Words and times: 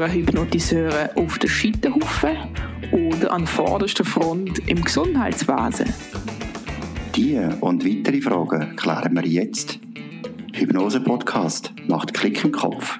hören 0.00 0.12
Hypnotiseure 0.12 1.14
auf 1.14 1.38
der 1.38 1.48
Scheiterhaufen 1.48 2.38
oder 2.90 3.32
an 3.32 3.46
vorderster 3.46 4.02
Front 4.02 4.58
im 4.66 4.82
Gesundheitswesen? 4.82 5.92
Diese 7.14 7.54
und 7.56 7.84
weitere 7.84 8.22
Fragen 8.22 8.76
klären 8.76 9.14
wir 9.14 9.26
jetzt. 9.26 9.78
Hypnose 10.54 11.02
Podcast 11.02 11.74
macht 11.86 12.14
Klick 12.14 12.42
im 12.42 12.50
Kopf. 12.50 12.96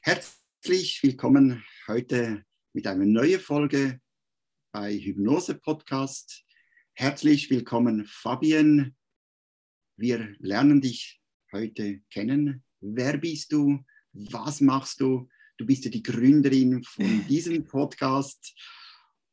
Herzlich 0.00 1.00
willkommen 1.04 1.64
heute 1.86 2.44
mit 2.72 2.88
einer 2.88 3.06
neuen 3.06 3.38
Folge 3.38 4.00
bei 4.72 4.94
Hypnose 4.94 5.54
Podcast. 5.54 6.44
Herzlich 6.94 7.48
willkommen, 7.50 8.04
Fabian. 8.04 8.96
Wir 9.96 10.34
lernen 10.40 10.80
dich 10.80 11.20
heute 11.52 12.00
kennen. 12.10 12.64
Wer 12.80 13.18
bist 13.18 13.52
du? 13.52 13.84
Was 14.12 14.60
machst 14.60 15.00
du? 15.00 15.28
Du 15.56 15.66
bist 15.66 15.84
ja 15.84 15.90
die 15.90 16.02
Gründerin 16.02 16.82
von 16.84 17.04
diesem 17.28 17.64
Podcast. 17.66 18.54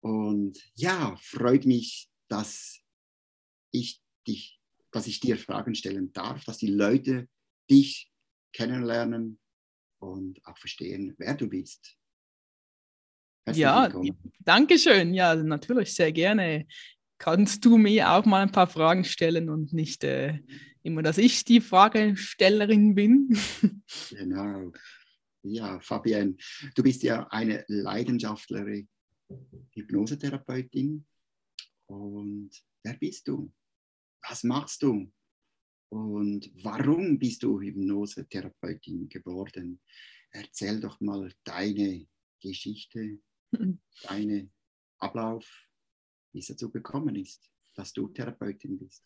Und 0.01 0.57
ja, 0.75 1.15
freut 1.19 1.65
mich, 1.65 2.09
dass 2.27 2.79
ich 3.71 4.01
dich, 4.27 4.59
dass 4.91 5.07
ich 5.07 5.19
dir 5.19 5.37
Fragen 5.37 5.75
stellen 5.75 6.11
darf, 6.13 6.43
dass 6.45 6.57
die 6.57 6.71
Leute 6.71 7.27
dich 7.69 8.11
kennenlernen 8.53 9.39
und 9.99 10.45
auch 10.45 10.57
verstehen, 10.57 11.13
wer 11.17 11.35
du 11.35 11.47
bist. 11.47 11.97
Herzlich 13.45 13.61
ja, 13.61 13.83
willkommen. 13.83 14.33
danke 14.39 14.79
schön. 14.79 15.13
Ja, 15.13 15.35
natürlich, 15.35 15.93
sehr 15.93 16.11
gerne. 16.11 16.67
Kannst 17.17 17.63
du 17.63 17.77
mir 17.77 18.11
auch 18.11 18.25
mal 18.25 18.41
ein 18.41 18.51
paar 18.51 18.67
Fragen 18.67 19.03
stellen 19.03 19.49
und 19.49 19.71
nicht 19.73 20.03
äh, 20.03 20.39
immer, 20.85 21.01
dass 21.01 21.17
ich 21.17 21.43
die 21.43 21.61
Fragestellerin 21.61 22.93
bin? 22.93 23.37
genau. 24.09 24.71
Ja, 25.41 25.79
Fabienne, 25.79 26.35
du 26.75 26.83
bist 26.83 27.03
ja 27.03 27.27
eine 27.27 27.65
leidenschaftliche 27.67 28.87
Hypnosetherapeutin. 29.73 31.05
Und 31.87 32.51
wer 32.83 32.93
bist 32.95 33.27
du? 33.27 33.51
Was 34.27 34.43
machst 34.43 34.83
du? 34.83 35.11
Und 35.89 36.51
warum 36.63 37.17
bist 37.19 37.43
du 37.43 37.59
Hypnosetherapeutin 37.59 39.09
geworden? 39.09 39.81
Erzähl 40.31 40.79
doch 40.79 40.99
mal 40.99 41.31
deine 41.43 42.07
Geschichte, 42.41 43.19
deinen 44.03 44.51
Ablauf, 44.99 45.47
wie 46.31 46.39
es 46.39 46.47
dazu 46.47 46.71
gekommen 46.71 47.15
ist, 47.15 47.49
dass 47.75 47.93
du 47.93 48.07
Therapeutin 48.07 48.77
bist. 48.77 49.03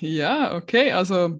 Ja, 0.00 0.54
okay. 0.56 0.92
Also 0.92 1.38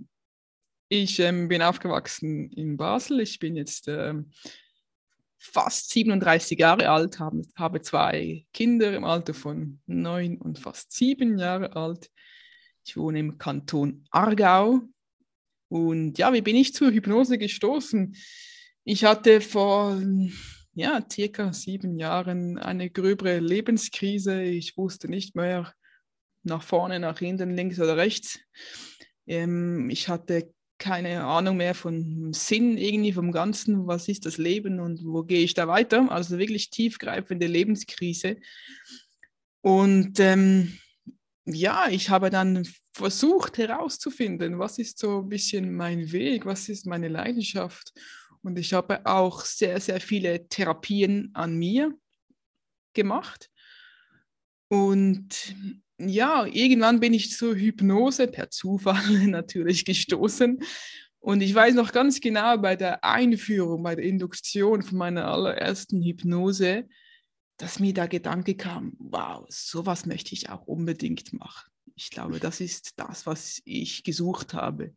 ich 0.89 1.19
ähm, 1.21 1.49
bin 1.49 1.63
aufgewachsen 1.63 2.51
in 2.51 2.77
Basel. 2.77 3.21
Ich 3.21 3.39
bin 3.39 3.57
jetzt 3.57 3.89
ähm, 3.89 4.31
fast 5.39 5.91
37 5.91 6.59
Jahre 6.59 6.89
alt, 6.91 7.19
habe, 7.19 7.43
habe 7.57 7.81
zwei 7.81 8.47
Kinder 8.53 8.95
im 8.95 9.05
Alter 9.05 9.35
von 9.35 9.81
neun 9.87 10.39
und 10.39 10.59
fast 10.59 10.93
sieben 10.93 11.39
Jahre 11.39 11.75
alt. 11.75 12.11
Ich 12.85 12.97
wohne 12.97 13.21
im 13.21 13.39
Kanton 13.39 14.05
Aargau. 14.11 14.81
Und 15.69 16.19
ja, 16.19 16.33
wie 16.33 16.43
bin 16.43 16.57
ich 16.57 16.75
zur 16.75 16.91
Hypnose 16.91 17.39
gestoßen? 17.39 18.15
Ich 18.85 19.05
hatte 19.05 19.41
vor 19.41 20.01
ja, 20.75 21.05
circa 21.11 21.53
sieben 21.53 21.99
Jahren 21.99 22.59
eine 22.59 22.91
gröbere 22.91 23.39
Lebenskrise. 23.39 24.43
Ich 24.43 24.77
wusste 24.77 25.09
nicht 25.09 25.35
mehr 25.35 25.73
nach 26.43 26.63
vorne, 26.63 26.99
nach 27.01 27.19
hinten, 27.19 27.55
links 27.55 27.79
oder 27.79 27.97
rechts. 27.97 28.41
Ähm, 29.27 29.89
ich 29.91 30.09
hatte 30.09 30.53
keine 30.79 31.23
Ahnung 31.23 31.59
mehr 31.59 31.75
vom 31.77 32.33
Sinn 32.33 32.77
irgendwie 32.77 33.13
vom 33.13 33.31
Ganzen, 33.31 33.87
was 33.87 34.09
ist 34.09 34.27
das 34.27 34.37
Leben 34.37 34.81
und 34.81 35.05
wo 35.05 35.23
gehe 35.23 35.45
ich 35.45 35.55
da 35.55 35.69
weiter. 35.69 36.11
Also 36.11 36.39
wirklich 36.39 36.71
tiefgreifende 36.71 37.47
Lebenskrise. 37.47 38.39
Und 39.61 40.19
ähm, 40.19 40.77
ja, 41.45 41.89
ich 41.89 42.11
habe 42.11 42.31
dann 42.31 42.67
versucht 42.93 43.59
herauszufinden, 43.59 44.59
was 44.59 44.79
ist 44.79 44.99
so 44.99 45.21
ein 45.21 45.29
bisschen 45.29 45.73
mein 45.73 46.11
Weg, 46.11 46.47
was 46.47 46.69
ist 46.69 46.85
meine 46.85 47.09
Leidenschaft. 47.09 47.93
Und 48.43 48.59
ich 48.59 48.73
habe 48.73 49.07
auch 49.07 49.45
sehr, 49.45 49.81
sehr 49.81 50.01
viele 50.01 50.49
Therapien 50.49 51.31
an 51.33 51.57
mir 51.57 51.97
gemacht. 52.93 53.51
Und 54.69 55.55
ja, 56.09 56.47
irgendwann 56.47 57.01
bin 57.01 57.15
ich 57.15 57.31
zur 57.31 57.55
Hypnose 57.55 58.29
per 58.29 58.51
Zufall 58.51 59.27
natürlich 59.27 59.85
gestoßen. 59.85 60.59
Und 61.21 61.41
ich 61.41 61.55
weiß 61.55 61.75
noch 61.75 61.93
ganz 61.93 62.21
genau 62.21 62.59
bei 62.59 62.75
der 62.75 63.05
Einführung, 63.05 63.83
bei 63.83 63.95
der 63.95 64.05
Induktion 64.05 64.83
von 64.83 64.99
meiner 64.99 65.27
allerersten 65.29 66.03
Hypnose, 66.03 66.89
dass 67.59 67.79
mir 67.79 67.95
der 67.95 68.09
Gedanke 68.09 68.57
kam, 68.57 68.95
wow, 68.99 69.47
sowas 69.49 70.05
möchte 70.05 70.35
ich 70.35 70.51
auch 70.51 70.67
unbedingt 70.67 71.33
machen. 71.33 71.71
Ich 71.95 72.11
glaube, 72.11 72.41
das 72.41 72.61
ist 72.61 72.99
das, 72.99 73.25
was 73.25 73.63
ich 73.65 74.03
gesucht 74.03 74.55
habe. 74.55 74.95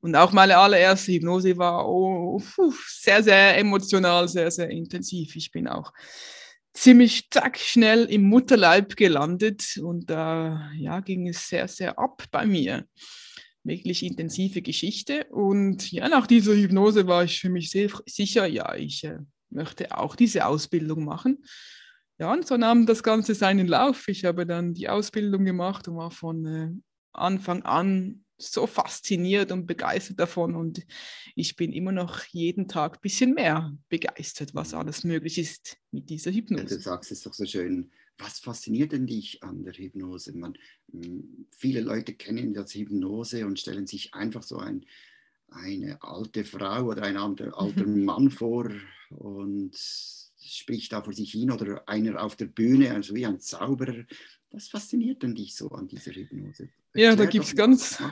Und 0.00 0.14
auch 0.14 0.32
meine 0.32 0.58
allererste 0.58 1.12
Hypnose 1.12 1.56
war 1.56 1.88
oh, 1.88 2.42
sehr, 2.86 3.22
sehr 3.22 3.56
emotional, 3.56 4.28
sehr, 4.28 4.50
sehr 4.50 4.68
intensiv. 4.68 5.34
Ich 5.34 5.50
bin 5.50 5.66
auch 5.66 5.92
ziemlich 6.74 7.30
zack 7.30 7.58
schnell 7.58 8.04
im 8.04 8.22
Mutterleib 8.22 8.96
gelandet 8.96 9.78
und 9.82 10.10
da 10.10 10.70
äh, 10.72 10.82
ja, 10.82 11.00
ging 11.00 11.28
es 11.28 11.48
sehr, 11.48 11.68
sehr 11.68 11.98
ab 11.98 12.24
bei 12.30 12.46
mir. 12.46 12.86
Wirklich 13.64 14.04
intensive 14.04 14.62
Geschichte. 14.62 15.24
Und 15.30 15.90
ja, 15.90 16.08
nach 16.08 16.26
dieser 16.26 16.54
Hypnose 16.54 17.06
war 17.06 17.24
ich 17.24 17.40
für 17.40 17.50
mich 17.50 17.70
sehr 17.70 17.90
sicher, 18.06 18.46
ja, 18.46 18.74
ich 18.74 19.04
äh, 19.04 19.18
möchte 19.50 19.96
auch 19.96 20.16
diese 20.16 20.46
Ausbildung 20.46 21.04
machen. 21.04 21.44
Ja, 22.18 22.32
und 22.32 22.46
so 22.46 22.56
nahm 22.56 22.86
das 22.86 23.02
Ganze 23.02 23.34
seinen 23.34 23.68
Lauf. 23.68 24.08
Ich 24.08 24.24
habe 24.24 24.46
dann 24.46 24.74
die 24.74 24.88
Ausbildung 24.88 25.44
gemacht 25.44 25.86
und 25.88 25.96
war 25.96 26.10
von 26.10 26.46
äh, 26.46 26.70
Anfang 27.12 27.62
an 27.62 28.24
so 28.38 28.66
fasziniert 28.66 29.50
und 29.50 29.66
begeistert 29.66 30.20
davon 30.20 30.54
und 30.54 30.86
ich 31.34 31.56
bin 31.56 31.72
immer 31.72 31.92
noch 31.92 32.24
jeden 32.26 32.68
Tag 32.68 32.96
ein 32.96 33.00
bisschen 33.02 33.34
mehr 33.34 33.76
begeistert, 33.88 34.54
was 34.54 34.74
alles 34.74 35.02
möglich 35.04 35.38
ist 35.38 35.76
mit 35.90 36.08
dieser 36.08 36.30
Hypnose. 36.30 36.76
du 36.76 36.80
sagst 36.80 37.10
es 37.10 37.22
doch 37.22 37.34
so 37.34 37.44
schön. 37.44 37.90
Was 38.16 38.40
fasziniert 38.40 38.92
denn 38.92 39.06
dich 39.06 39.42
an 39.42 39.62
der 39.62 39.74
Hypnose? 39.74 40.32
Man, 40.36 40.56
viele 41.50 41.80
Leute 41.80 42.14
kennen 42.14 42.52
das 42.54 42.74
Hypnose 42.74 43.46
und 43.46 43.60
stellen 43.60 43.86
sich 43.86 44.14
einfach 44.14 44.42
so 44.42 44.58
ein, 44.58 44.84
eine 45.50 46.02
alte 46.02 46.44
Frau 46.44 46.86
oder 46.86 47.02
einen 47.02 47.16
alten 47.16 48.04
Mann 48.04 48.30
vor 48.30 48.70
und 49.10 49.72
spricht 50.40 50.92
da 50.92 51.02
vor 51.02 51.12
sich 51.12 51.32
hin 51.32 51.50
oder 51.50 51.88
einer 51.88 52.22
auf 52.22 52.36
der 52.36 52.46
Bühne, 52.46 52.92
also 52.92 53.14
wie 53.14 53.26
ein 53.26 53.40
Zauberer. 53.40 54.04
Was 54.50 54.68
fasziniert 54.68 55.22
denn 55.22 55.34
dich 55.34 55.54
so 55.54 55.68
an 55.70 55.88
dieser 55.88 56.12
Hypnose? 56.12 56.70
Ja, 56.98 57.16
da 57.16 57.26
gibt 57.26 57.46
es 57.46 57.54
ganz 57.54 58.02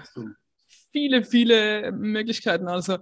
viele, 0.92 1.24
viele 1.24 1.92
Möglichkeiten. 1.92 2.68
Also 2.68 2.98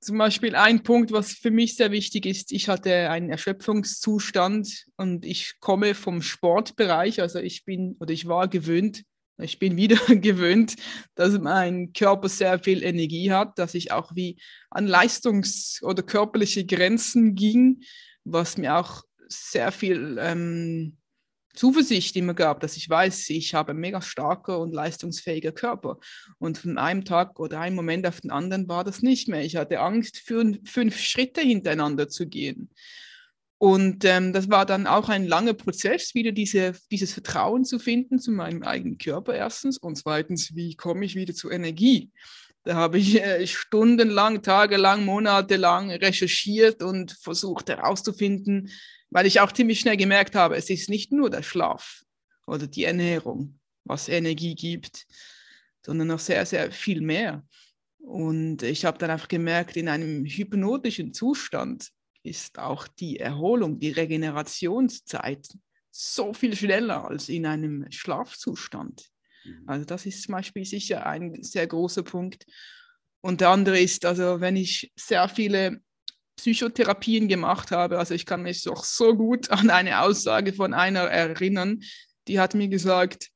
zum 0.00 0.18
Beispiel 0.18 0.54
ein 0.54 0.82
Punkt, 0.82 1.12
was 1.12 1.32
für 1.32 1.50
mich 1.50 1.76
sehr 1.76 1.90
wichtig 1.90 2.26
ist, 2.26 2.52
ich 2.52 2.68
hatte 2.68 3.10
einen 3.10 3.30
Erschöpfungszustand 3.30 4.86
und 4.96 5.24
ich 5.24 5.58
komme 5.60 5.94
vom 5.94 6.22
Sportbereich, 6.22 7.20
also 7.20 7.38
ich 7.38 7.64
bin 7.64 7.96
oder 7.98 8.12
ich 8.12 8.28
war 8.28 8.48
gewöhnt, 8.48 9.02
ich 9.38 9.58
bin 9.58 9.76
wieder 9.76 9.96
gewöhnt, 10.14 10.76
dass 11.14 11.38
mein 11.38 11.92
Körper 11.92 12.28
sehr 12.28 12.58
viel 12.58 12.82
Energie 12.82 13.32
hat, 13.32 13.58
dass 13.58 13.74
ich 13.74 13.92
auch 13.92 14.14
wie 14.14 14.40
an 14.70 14.86
Leistungs- 14.86 15.82
oder 15.82 16.02
körperliche 16.02 16.64
Grenzen 16.66 17.34
ging, 17.34 17.82
was 18.24 18.58
mir 18.58 18.76
auch 18.76 19.02
sehr 19.28 19.72
viel 19.72 20.18
ähm, 20.20 20.98
Zuversicht 21.56 22.14
immer 22.16 22.34
gab, 22.34 22.60
dass 22.60 22.76
ich 22.76 22.88
weiß, 22.88 23.30
ich 23.30 23.54
habe 23.54 23.70
einen 23.70 23.80
mega 23.80 24.00
starker 24.00 24.60
und 24.60 24.72
leistungsfähiger 24.72 25.52
Körper. 25.52 25.98
Und 26.38 26.58
von 26.58 26.78
einem 26.78 27.04
Tag 27.04 27.40
oder 27.40 27.60
einem 27.60 27.76
Moment 27.76 28.06
auf 28.06 28.20
den 28.20 28.30
anderen 28.30 28.68
war 28.68 28.84
das 28.84 29.02
nicht 29.02 29.28
mehr. 29.28 29.44
Ich 29.44 29.56
hatte 29.56 29.80
Angst, 29.80 30.18
fünf 30.18 31.00
Schritte 31.00 31.40
hintereinander 31.40 32.08
zu 32.08 32.26
gehen. 32.26 32.70
Und 33.58 34.04
ähm, 34.04 34.34
das 34.34 34.50
war 34.50 34.66
dann 34.66 34.86
auch 34.86 35.08
ein 35.08 35.26
langer 35.26 35.54
Prozess, 35.54 36.14
wieder 36.14 36.32
diese, 36.32 36.74
dieses 36.90 37.14
Vertrauen 37.14 37.64
zu 37.64 37.78
finden 37.78 38.18
zu 38.18 38.30
meinem 38.30 38.62
eigenen 38.62 38.98
Körper 38.98 39.34
erstens 39.34 39.78
und 39.78 39.96
zweitens, 39.96 40.54
wie 40.54 40.74
komme 40.76 41.06
ich 41.06 41.14
wieder 41.14 41.34
zur 41.34 41.52
Energie? 41.52 42.10
Da 42.64 42.74
habe 42.74 42.98
ich 42.98 43.22
äh, 43.22 43.46
stundenlang, 43.46 44.42
tagelang, 44.42 45.04
monatelang 45.06 45.90
recherchiert 45.90 46.82
und 46.82 47.12
versucht 47.12 47.70
herauszufinden, 47.70 48.70
weil 49.10 49.26
ich 49.26 49.40
auch 49.40 49.52
ziemlich 49.52 49.80
schnell 49.80 49.96
gemerkt 49.96 50.34
habe, 50.34 50.56
es 50.56 50.70
ist 50.70 50.88
nicht 50.88 51.12
nur 51.12 51.30
der 51.30 51.42
Schlaf 51.42 52.02
oder 52.46 52.66
die 52.66 52.84
Ernährung, 52.84 53.58
was 53.84 54.08
Energie 54.08 54.54
gibt, 54.54 55.06
sondern 55.84 56.08
noch 56.08 56.18
sehr, 56.18 56.44
sehr 56.46 56.72
viel 56.72 57.00
mehr. 57.00 57.46
Und 57.98 58.62
ich 58.62 58.84
habe 58.84 58.98
dann 58.98 59.10
einfach 59.10 59.28
gemerkt, 59.28 59.76
in 59.76 59.88
einem 59.88 60.24
hypnotischen 60.24 61.12
Zustand 61.12 61.88
ist 62.22 62.58
auch 62.58 62.88
die 62.88 63.18
Erholung, 63.18 63.78
die 63.78 63.90
Regenerationszeit 63.90 65.48
so 65.90 66.34
viel 66.34 66.54
schneller 66.54 67.04
als 67.04 67.28
in 67.28 67.46
einem 67.46 67.86
Schlafzustand. 67.90 69.08
Mhm. 69.44 69.64
Also 69.66 69.84
das 69.84 70.06
ist 70.06 70.22
zum 70.22 70.32
Beispiel 70.32 70.64
sicher 70.64 71.06
ein 71.06 71.42
sehr 71.42 71.66
großer 71.66 72.02
Punkt. 72.02 72.46
Und 73.20 73.40
der 73.40 73.50
andere 73.50 73.80
ist, 73.80 74.04
also 74.04 74.40
wenn 74.40 74.56
ich 74.56 74.92
sehr 74.94 75.28
viele 75.28 75.80
Psychotherapien 76.36 77.28
gemacht 77.28 77.70
habe, 77.70 77.98
also 77.98 78.14
ich 78.14 78.26
kann 78.26 78.42
mich 78.42 78.62
doch 78.62 78.84
so 78.84 79.16
gut 79.16 79.50
an 79.50 79.70
eine 79.70 80.00
Aussage 80.00 80.52
von 80.52 80.74
einer 80.74 81.00
erinnern, 81.00 81.80
die 82.28 82.40
hat 82.40 82.54
mir 82.54 82.68
gesagt, 82.68 83.30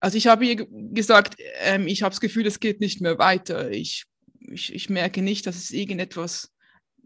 also 0.00 0.16
ich 0.16 0.26
habe 0.26 0.46
ihr 0.46 0.66
gesagt, 0.92 1.36
ähm, 1.60 1.86
ich 1.86 2.02
habe 2.02 2.12
das 2.12 2.20
Gefühl, 2.20 2.46
es 2.46 2.60
geht 2.60 2.80
nicht 2.80 3.00
mehr 3.00 3.18
weiter. 3.18 3.70
Ich, 3.70 4.04
ich, 4.40 4.72
ich 4.72 4.90
merke 4.90 5.22
nicht, 5.22 5.46
dass 5.46 5.56
es 5.56 5.70
irgendetwas 5.70 6.52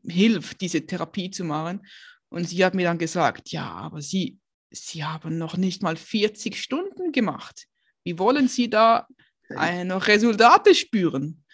hilft, 0.06 0.60
diese 0.60 0.84
Therapie 0.84 1.30
zu 1.30 1.44
machen. 1.44 1.86
Und 2.28 2.48
sie 2.48 2.64
hat 2.64 2.74
mir 2.74 2.84
dann 2.84 2.98
gesagt, 2.98 3.50
ja, 3.50 3.70
aber 3.70 4.02
Sie, 4.02 4.38
Sie 4.70 5.04
haben 5.04 5.38
noch 5.38 5.56
nicht 5.56 5.82
mal 5.82 5.96
40 5.96 6.60
Stunden 6.60 7.12
gemacht. 7.12 7.66
Wie 8.04 8.18
wollen 8.18 8.48
Sie 8.48 8.68
da 8.68 9.06
äh, 9.50 9.84
noch 9.84 10.06
Resultate 10.06 10.74
spüren? 10.74 11.44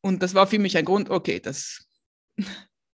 Und 0.00 0.22
das 0.22 0.34
war 0.34 0.46
für 0.46 0.58
mich 0.58 0.76
ein 0.76 0.84
Grund, 0.84 1.10
okay, 1.10 1.40
das 1.40 1.86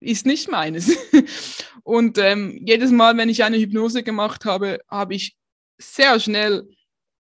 ist 0.06 0.26
nicht 0.26 0.50
meines. 0.50 0.96
Und 1.82 2.18
ähm, 2.18 2.60
jedes 2.64 2.90
Mal, 2.90 3.16
wenn 3.16 3.28
ich 3.28 3.44
eine 3.44 3.58
Hypnose 3.58 4.02
gemacht 4.02 4.44
habe, 4.44 4.80
habe 4.88 5.14
ich 5.14 5.36
sehr 5.78 6.18
schnell 6.18 6.68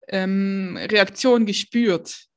ähm, 0.08 0.78
Reaktion 0.78 1.46
gespürt. 1.46 2.28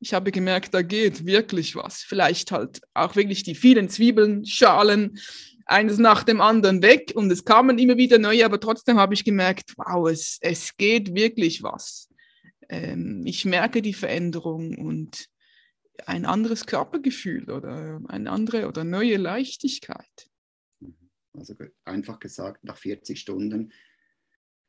Ich 0.00 0.14
habe 0.14 0.32
gemerkt, 0.32 0.74
da 0.74 0.82
geht 0.82 1.26
wirklich 1.26 1.76
was. 1.76 2.02
Vielleicht 2.02 2.52
halt 2.52 2.80
auch 2.94 3.16
wirklich 3.16 3.42
die 3.42 3.54
vielen 3.54 3.88
Zwiebeln, 3.88 4.44
Schalen, 4.44 5.18
eines 5.66 5.98
nach 5.98 6.24
dem 6.24 6.40
anderen 6.40 6.82
weg 6.82 7.12
und 7.14 7.30
es 7.32 7.44
kamen 7.44 7.78
immer 7.78 7.96
wieder 7.96 8.18
neue, 8.18 8.44
aber 8.44 8.60
trotzdem 8.60 8.98
habe 8.98 9.14
ich 9.14 9.24
gemerkt, 9.24 9.72
wow, 9.76 10.08
es, 10.08 10.38
es 10.40 10.76
geht 10.76 11.14
wirklich 11.14 11.62
was. 11.62 12.10
Ähm, 12.68 13.22
ich 13.24 13.44
merke 13.44 13.82
die 13.82 13.94
Veränderung 13.94 14.76
und 14.76 15.26
ein 16.06 16.24
anderes 16.24 16.66
Körpergefühl 16.66 17.50
oder 17.50 18.00
eine 18.08 18.30
andere 18.30 18.68
oder 18.68 18.84
neue 18.84 19.16
Leichtigkeit. 19.16 20.30
Also 21.32 21.54
einfach 21.84 22.20
gesagt, 22.20 22.64
nach 22.64 22.76
40 22.76 23.18
Stunden 23.18 23.72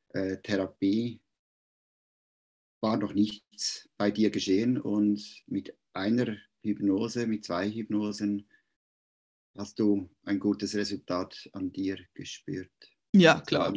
äh, 0.10 0.38
Therapie 0.42 1.22
war 2.82 2.98
noch 2.98 3.14
nichts 3.14 3.90
bei 3.98 4.12
dir 4.12 4.30
geschehen 4.30 4.80
und 4.80 5.44
mit 5.48 5.76
einer 5.94 6.38
Hypnose, 6.62 7.28
mit 7.28 7.46
zwei 7.46 7.70
Hypnosen 7.70 8.50
hast 9.56 9.80
du 9.80 10.10
ein 10.24 10.40
gutes 10.40 10.76
Resultat 10.76 11.50
an 11.54 11.72
dir 11.72 11.98
gespürt. 12.14 12.72
Ja, 13.14 13.40
klar. 13.40 13.74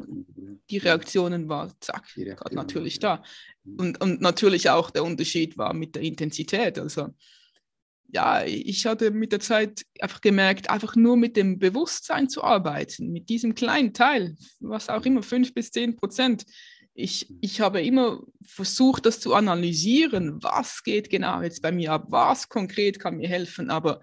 Die 0.68 0.78
Reaktionen 0.78 1.48
waren 1.48 1.72
zack, 1.80 2.16
Reaktionen, 2.16 2.56
natürlich 2.56 2.94
ja. 2.94 3.18
da. 3.18 3.24
Mhm. 3.62 3.76
Und, 3.78 4.00
und 4.00 4.20
natürlich 4.20 4.68
auch 4.70 4.90
der 4.90 5.04
Unterschied 5.04 5.56
war 5.56 5.74
mit 5.74 5.94
der 5.94 6.02
Intensität. 6.02 6.78
Also 6.78 7.14
ja, 8.10 8.42
ich 8.44 8.86
hatte 8.86 9.10
mit 9.10 9.32
der 9.32 9.40
Zeit 9.40 9.84
einfach 10.00 10.20
gemerkt, 10.20 10.70
einfach 10.70 10.96
nur 10.96 11.16
mit 11.16 11.36
dem 11.36 11.58
Bewusstsein 11.58 12.28
zu 12.28 12.42
arbeiten, 12.42 13.12
mit 13.12 13.28
diesem 13.28 13.54
kleinen 13.54 13.92
Teil, 13.92 14.34
was 14.60 14.88
auch 14.88 15.04
immer, 15.04 15.22
fünf 15.22 15.52
bis 15.52 15.70
zehn 15.70 15.94
Prozent. 15.96 16.44
Ich, 16.94 17.32
ich 17.42 17.60
habe 17.60 17.82
immer 17.82 18.20
versucht, 18.42 19.06
das 19.06 19.20
zu 19.20 19.34
analysieren, 19.34 20.42
was 20.42 20.82
geht 20.82 21.10
genau 21.10 21.42
jetzt 21.42 21.62
bei 21.62 21.70
mir 21.70 21.92
ab, 21.92 22.06
was 22.08 22.48
konkret 22.48 22.98
kann 22.98 23.18
mir 23.18 23.28
helfen, 23.28 23.70
aber 23.70 24.00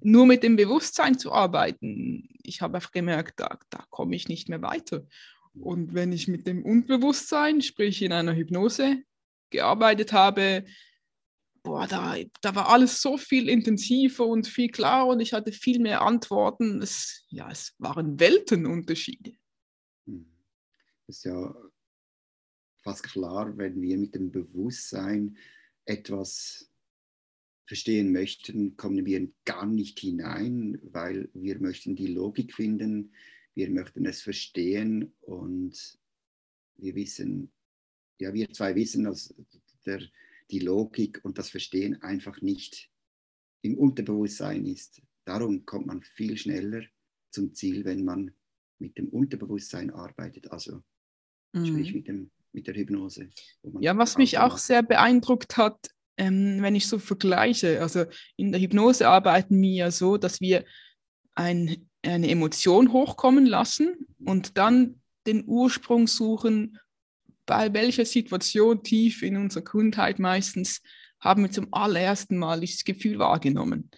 nur 0.00 0.24
mit 0.24 0.44
dem 0.44 0.56
Bewusstsein 0.56 1.18
zu 1.18 1.32
arbeiten, 1.32 2.28
ich 2.42 2.62
habe 2.62 2.76
einfach 2.76 2.92
gemerkt, 2.92 3.40
da, 3.40 3.58
da 3.70 3.84
komme 3.90 4.14
ich 4.14 4.28
nicht 4.28 4.48
mehr 4.48 4.62
weiter. 4.62 5.04
Und 5.60 5.94
wenn 5.94 6.12
ich 6.12 6.28
mit 6.28 6.46
dem 6.46 6.64
Unbewusstsein, 6.64 7.60
sprich 7.60 8.00
in 8.02 8.12
einer 8.12 8.36
Hypnose, 8.36 9.02
gearbeitet 9.50 10.12
habe, 10.12 10.64
boah, 11.68 11.86
da, 11.86 12.16
da 12.40 12.54
war 12.54 12.70
alles 12.70 13.02
so 13.02 13.18
viel 13.18 13.48
intensiver 13.48 14.26
und 14.26 14.46
viel 14.46 14.70
klarer 14.70 15.08
und 15.08 15.20
ich 15.20 15.34
hatte 15.34 15.52
viel 15.52 15.80
mehr 15.80 16.00
Antworten. 16.00 16.80
Es, 16.80 17.26
ja, 17.28 17.50
es 17.50 17.74
waren 17.78 18.18
Weltenunterschiede. 18.18 19.34
Hm. 20.06 20.26
Ist 21.06 21.24
ja 21.24 21.54
fast 22.82 23.02
klar, 23.02 23.56
wenn 23.58 23.80
wir 23.82 23.98
mit 23.98 24.14
dem 24.14 24.30
Bewusstsein 24.30 25.36
etwas 25.84 26.70
verstehen 27.66 28.12
möchten, 28.12 28.78
kommen 28.78 29.04
wir 29.04 29.30
gar 29.44 29.66
nicht 29.66 30.00
hinein, 30.00 30.78
weil 30.82 31.28
wir 31.34 31.60
möchten 31.60 31.96
die 31.96 32.06
Logik 32.06 32.54
finden, 32.54 33.12
wir 33.54 33.68
möchten 33.68 34.06
es 34.06 34.22
verstehen 34.22 35.12
und 35.20 35.98
wir 36.76 36.94
wissen, 36.94 37.52
ja, 38.18 38.32
wir 38.32 38.50
zwei 38.52 38.74
wissen, 38.74 39.04
dass 39.04 39.34
der 39.84 40.00
die 40.50 40.60
Logik 40.60 41.20
und 41.24 41.38
das 41.38 41.50
Verstehen 41.50 42.02
einfach 42.02 42.40
nicht 42.40 42.90
im 43.62 43.76
Unterbewusstsein 43.76 44.66
ist. 44.66 45.02
Darum 45.24 45.66
kommt 45.66 45.86
man 45.86 46.02
viel 46.02 46.36
schneller 46.36 46.82
zum 47.30 47.54
Ziel, 47.54 47.84
wenn 47.84 48.04
man 48.04 48.32
mit 48.78 48.96
dem 48.96 49.08
Unterbewusstsein 49.08 49.90
arbeitet, 49.90 50.50
also 50.50 50.82
mhm. 51.52 51.66
sprich 51.66 51.94
mit, 51.94 52.08
dem, 52.08 52.30
mit 52.52 52.66
der 52.66 52.74
Hypnose. 52.74 53.30
Ja, 53.80 53.96
was 53.98 54.16
mich 54.16 54.38
auch 54.38 54.56
sehr 54.56 54.82
beeindruckt 54.82 55.56
hat, 55.56 55.90
ähm, 56.16 56.62
wenn 56.62 56.74
ich 56.74 56.86
so 56.86 56.98
vergleiche, 56.98 57.80
also 57.80 58.04
in 58.36 58.52
der 58.52 58.60
Hypnose 58.60 59.08
arbeiten 59.08 59.60
wir 59.60 59.74
ja 59.74 59.90
so, 59.90 60.16
dass 60.16 60.40
wir 60.40 60.64
ein, 61.34 61.88
eine 62.02 62.28
Emotion 62.28 62.92
hochkommen 62.92 63.46
lassen 63.46 64.06
und 64.24 64.56
dann 64.56 65.00
den 65.26 65.44
Ursprung 65.46 66.06
suchen, 66.06 66.78
bei 67.48 67.72
welcher 67.72 68.04
Situation 68.04 68.82
tief 68.84 69.22
in 69.22 69.36
unserer 69.36 69.64
Kindheit 69.64 70.18
meistens 70.18 70.82
haben 71.18 71.42
wir 71.42 71.50
zum 71.50 71.68
allerersten 71.72 72.36
Mal 72.36 72.60
dieses 72.60 72.84
Gefühl 72.84 73.18
wahrgenommen. 73.18 73.90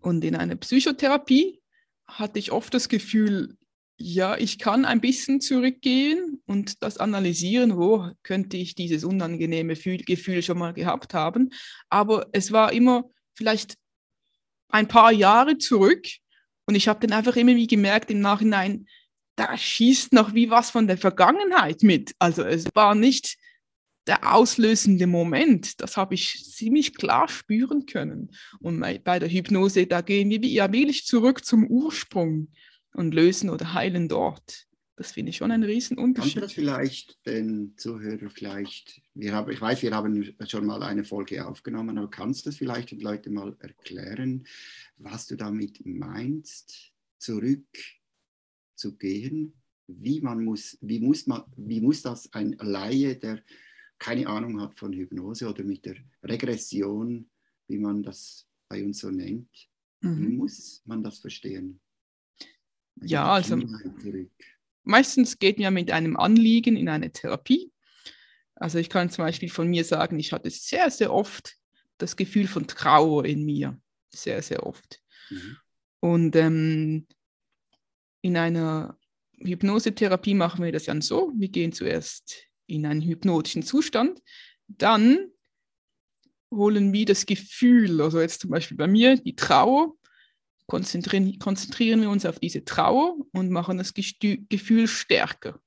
Und 0.00 0.24
in 0.24 0.36
einer 0.36 0.56
Psychotherapie 0.56 1.60
hatte 2.06 2.38
ich 2.38 2.52
oft 2.52 2.72
das 2.72 2.88
Gefühl, 2.88 3.58
ja, 3.96 4.36
ich 4.38 4.58
kann 4.58 4.84
ein 4.84 5.00
bisschen 5.00 5.40
zurückgehen 5.40 6.40
und 6.46 6.82
das 6.82 6.96
analysieren, 6.98 7.76
wo 7.76 8.08
könnte 8.22 8.56
ich 8.56 8.74
dieses 8.74 9.04
unangenehme 9.04 9.74
Gefühl 9.74 10.42
schon 10.42 10.58
mal 10.58 10.72
gehabt 10.72 11.12
haben. 11.12 11.50
Aber 11.90 12.28
es 12.32 12.52
war 12.52 12.72
immer 12.72 13.10
vielleicht 13.34 13.76
ein 14.68 14.88
paar 14.88 15.12
Jahre 15.12 15.58
zurück 15.58 16.06
und 16.66 16.76
ich 16.76 16.86
habe 16.88 17.06
dann 17.06 17.16
einfach 17.16 17.36
immer 17.36 17.54
wie 17.54 17.66
gemerkt 17.66 18.10
im 18.10 18.20
Nachhinein, 18.20 18.86
da 19.36 19.56
schießt 19.56 20.12
noch 20.12 20.34
wie 20.34 20.50
was 20.50 20.70
von 20.70 20.86
der 20.86 20.98
Vergangenheit 20.98 21.82
mit. 21.82 22.14
Also 22.18 22.42
es 22.42 22.66
war 22.74 22.94
nicht 22.94 23.38
der 24.06 24.34
auslösende 24.34 25.06
Moment. 25.06 25.80
Das 25.80 25.96
habe 25.96 26.14
ich 26.14 26.44
ziemlich 26.50 26.94
klar 26.94 27.28
spüren 27.28 27.86
können. 27.86 28.30
Und 28.60 28.80
bei 29.04 29.18
der 29.18 29.28
Hypnose, 29.28 29.86
da 29.86 30.00
gehen 30.00 30.30
wir 30.30 30.40
ja 30.40 30.72
wirklich 30.72 31.06
zurück 31.06 31.44
zum 31.44 31.66
Ursprung 31.66 32.48
und 32.94 33.14
lösen 33.14 33.48
oder 33.48 33.74
heilen 33.74 34.08
dort. 34.08 34.66
Das 34.96 35.12
finde 35.12 35.30
ich 35.30 35.38
schon 35.38 35.50
ein 35.50 35.62
Riesenunterschied. 35.62 36.34
Kannst 36.34 36.36
du 36.36 36.40
das 36.40 36.52
vielleicht 36.52 37.26
den 37.26 37.74
Zuhörern 37.78 38.28
vielleicht, 38.28 39.00
wir 39.14 39.32
haben, 39.32 39.50
ich 39.50 39.60
weiß, 39.60 39.82
wir 39.82 39.92
haben 39.92 40.34
schon 40.46 40.66
mal 40.66 40.82
eine 40.82 41.02
Folge 41.02 41.46
aufgenommen, 41.46 41.96
aber 41.96 42.10
kannst 42.10 42.44
du 42.44 42.50
das 42.50 42.58
vielleicht 42.58 42.90
den 42.90 43.00
Leuten 43.00 43.32
mal 43.32 43.56
erklären, 43.60 44.46
was 44.98 45.26
du 45.26 45.36
damit 45.36 45.84
meinst? 45.86 46.92
Zurück 47.18 47.66
zu 48.82 48.96
gehen, 48.96 49.54
wie 49.86 50.20
man 50.20 50.44
muss, 50.44 50.76
wie 50.80 51.00
muss 51.00 51.26
man, 51.26 51.42
wie 51.56 51.80
muss 51.80 52.02
das 52.02 52.32
ein 52.32 52.52
Laie, 52.60 53.16
der 53.16 53.42
keine 53.98 54.26
Ahnung 54.26 54.60
hat 54.60 54.74
von 54.74 54.92
Hypnose 54.92 55.48
oder 55.48 55.62
mit 55.62 55.84
der 55.84 55.96
Regression, 56.24 57.30
wie 57.68 57.78
man 57.78 58.02
das 58.02 58.46
bei 58.68 58.84
uns 58.84 58.98
so 58.98 59.10
nennt, 59.10 59.48
mhm. 60.00 60.20
wie 60.20 60.36
muss 60.36 60.82
man 60.84 61.02
das 61.02 61.18
verstehen? 61.18 61.80
Ja, 63.00 63.32
also 63.32 63.58
meistens 64.82 65.38
geht 65.38 65.58
man 65.58 65.62
ja 65.62 65.70
mit 65.70 65.90
einem 65.90 66.16
Anliegen 66.16 66.76
in 66.76 66.88
eine 66.88 67.12
Therapie. 67.12 67.72
Also 68.56 68.78
ich 68.78 68.90
kann 68.90 69.10
zum 69.10 69.24
Beispiel 69.24 69.50
von 69.50 69.68
mir 69.68 69.84
sagen, 69.84 70.18
ich 70.18 70.32
hatte 70.32 70.50
sehr, 70.50 70.90
sehr 70.90 71.12
oft 71.12 71.56
das 71.98 72.16
Gefühl 72.16 72.48
von 72.48 72.66
Trauer 72.66 73.24
in 73.24 73.44
mir. 73.44 73.80
Sehr, 74.10 74.42
sehr 74.42 74.66
oft. 74.66 75.00
Mhm. 75.30 75.56
Und 76.00 76.36
ähm, 76.36 77.06
in 78.22 78.36
einer 78.36 78.96
Hypnosetherapie 79.38 80.34
machen 80.34 80.64
wir 80.64 80.72
das 80.72 80.84
dann 80.84 81.02
so, 81.02 81.32
wir 81.36 81.48
gehen 81.48 81.72
zuerst 81.72 82.48
in 82.66 82.86
einen 82.86 83.02
hypnotischen 83.02 83.62
Zustand, 83.62 84.22
dann 84.68 85.18
holen 86.50 86.92
wir 86.92 87.06
das 87.06 87.26
Gefühl, 87.26 88.00
also 88.00 88.20
jetzt 88.20 88.40
zum 88.40 88.50
Beispiel 88.50 88.76
bei 88.76 88.86
mir 88.86 89.16
die 89.16 89.36
Trauer, 89.36 89.94
konzentrieren, 90.66 91.38
konzentrieren 91.38 92.00
wir 92.00 92.10
uns 92.10 92.24
auf 92.24 92.38
diese 92.38 92.64
Trauer 92.64 93.16
und 93.32 93.50
machen 93.50 93.78
das 93.78 93.92
Gefühl 93.94 94.86
stärker. 94.86 95.60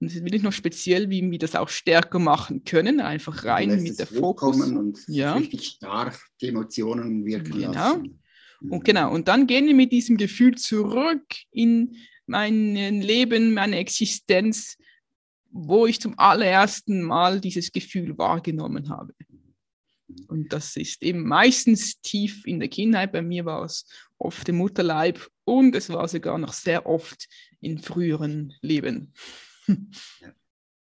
Und 0.00 0.08
es 0.08 0.14
ist 0.14 0.24
wirklich 0.24 0.42
noch 0.42 0.52
speziell, 0.52 1.10
wie 1.10 1.28
wir 1.30 1.38
das 1.38 1.54
auch 1.54 1.68
stärker 1.68 2.18
machen 2.18 2.64
können, 2.64 3.00
einfach 3.00 3.44
rein 3.44 3.82
mit 3.82 3.98
der 3.98 4.06
Fokus. 4.06 4.60
Und 4.60 4.98
ja. 5.08 5.34
richtig 5.34 5.66
stark 5.66 6.18
die 6.40 6.48
Emotionen 6.48 7.24
wirken 7.24 7.52
genau. 7.52 7.72
lassen. 7.72 8.22
Und 8.60 8.84
genau, 8.84 9.12
und 9.12 9.28
dann 9.28 9.46
gehen 9.46 9.66
wir 9.66 9.74
mit 9.74 9.92
diesem 9.92 10.16
Gefühl 10.16 10.56
zurück 10.56 11.24
in 11.50 11.96
mein 12.26 12.74
Leben, 13.00 13.54
meine 13.54 13.76
Existenz, 13.76 14.76
wo 15.50 15.86
ich 15.86 16.00
zum 16.00 16.18
allerersten 16.18 17.02
Mal 17.02 17.40
dieses 17.40 17.72
Gefühl 17.72 18.18
wahrgenommen 18.18 18.88
habe. 18.90 19.14
Und 20.26 20.52
das 20.52 20.76
ist 20.76 21.02
eben 21.02 21.26
meistens 21.26 22.00
tief 22.00 22.46
in 22.46 22.60
der 22.60 22.68
Kindheit. 22.68 23.12
Bei 23.12 23.22
mir 23.22 23.44
war 23.44 23.64
es 23.64 23.86
oft 24.18 24.48
im 24.48 24.56
Mutterleib 24.56 25.28
und 25.44 25.74
es 25.74 25.90
war 25.90 26.08
sogar 26.08 26.38
noch 26.38 26.52
sehr 26.52 26.86
oft 26.86 27.28
in 27.60 27.78
früheren 27.78 28.54
Leben. 28.60 29.12
Ja. 29.66 30.32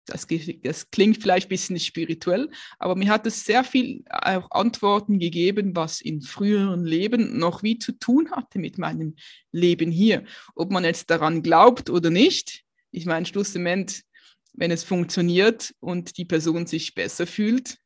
Das, 0.05 0.27
das, 0.63 0.91
klingt 0.91 1.21
vielleicht 1.21 1.47
ein 1.47 1.49
bisschen 1.49 1.79
spirituell, 1.79 2.49
aber 2.77 2.95
mir 2.95 3.09
hat 3.09 3.25
es 3.25 3.45
sehr 3.45 3.63
viel 3.63 4.03
auch 4.09 4.51
Antworten 4.51 5.17
gegeben, 5.17 5.75
was 5.75 6.01
in 6.01 6.21
früheren 6.21 6.83
Leben 6.83 7.37
noch 7.37 7.63
wie 7.63 7.79
zu 7.79 7.93
tun 7.93 8.29
hatte 8.31 8.59
mit 8.59 8.77
meinem 8.77 9.15
Leben 9.51 9.91
hier. 9.91 10.25
Ob 10.55 10.71
man 10.71 10.83
jetzt 10.83 11.09
daran 11.09 11.41
glaubt 11.41 11.89
oder 11.89 12.09
nicht, 12.09 12.63
ich 12.91 13.05
meine, 13.05 13.25
schlussendlich, 13.25 14.03
wenn 14.53 14.71
es 14.71 14.83
funktioniert 14.83 15.73
und 15.79 16.17
die 16.17 16.25
Person 16.25 16.67
sich 16.67 16.93
besser 16.93 17.25
fühlt, 17.25 17.79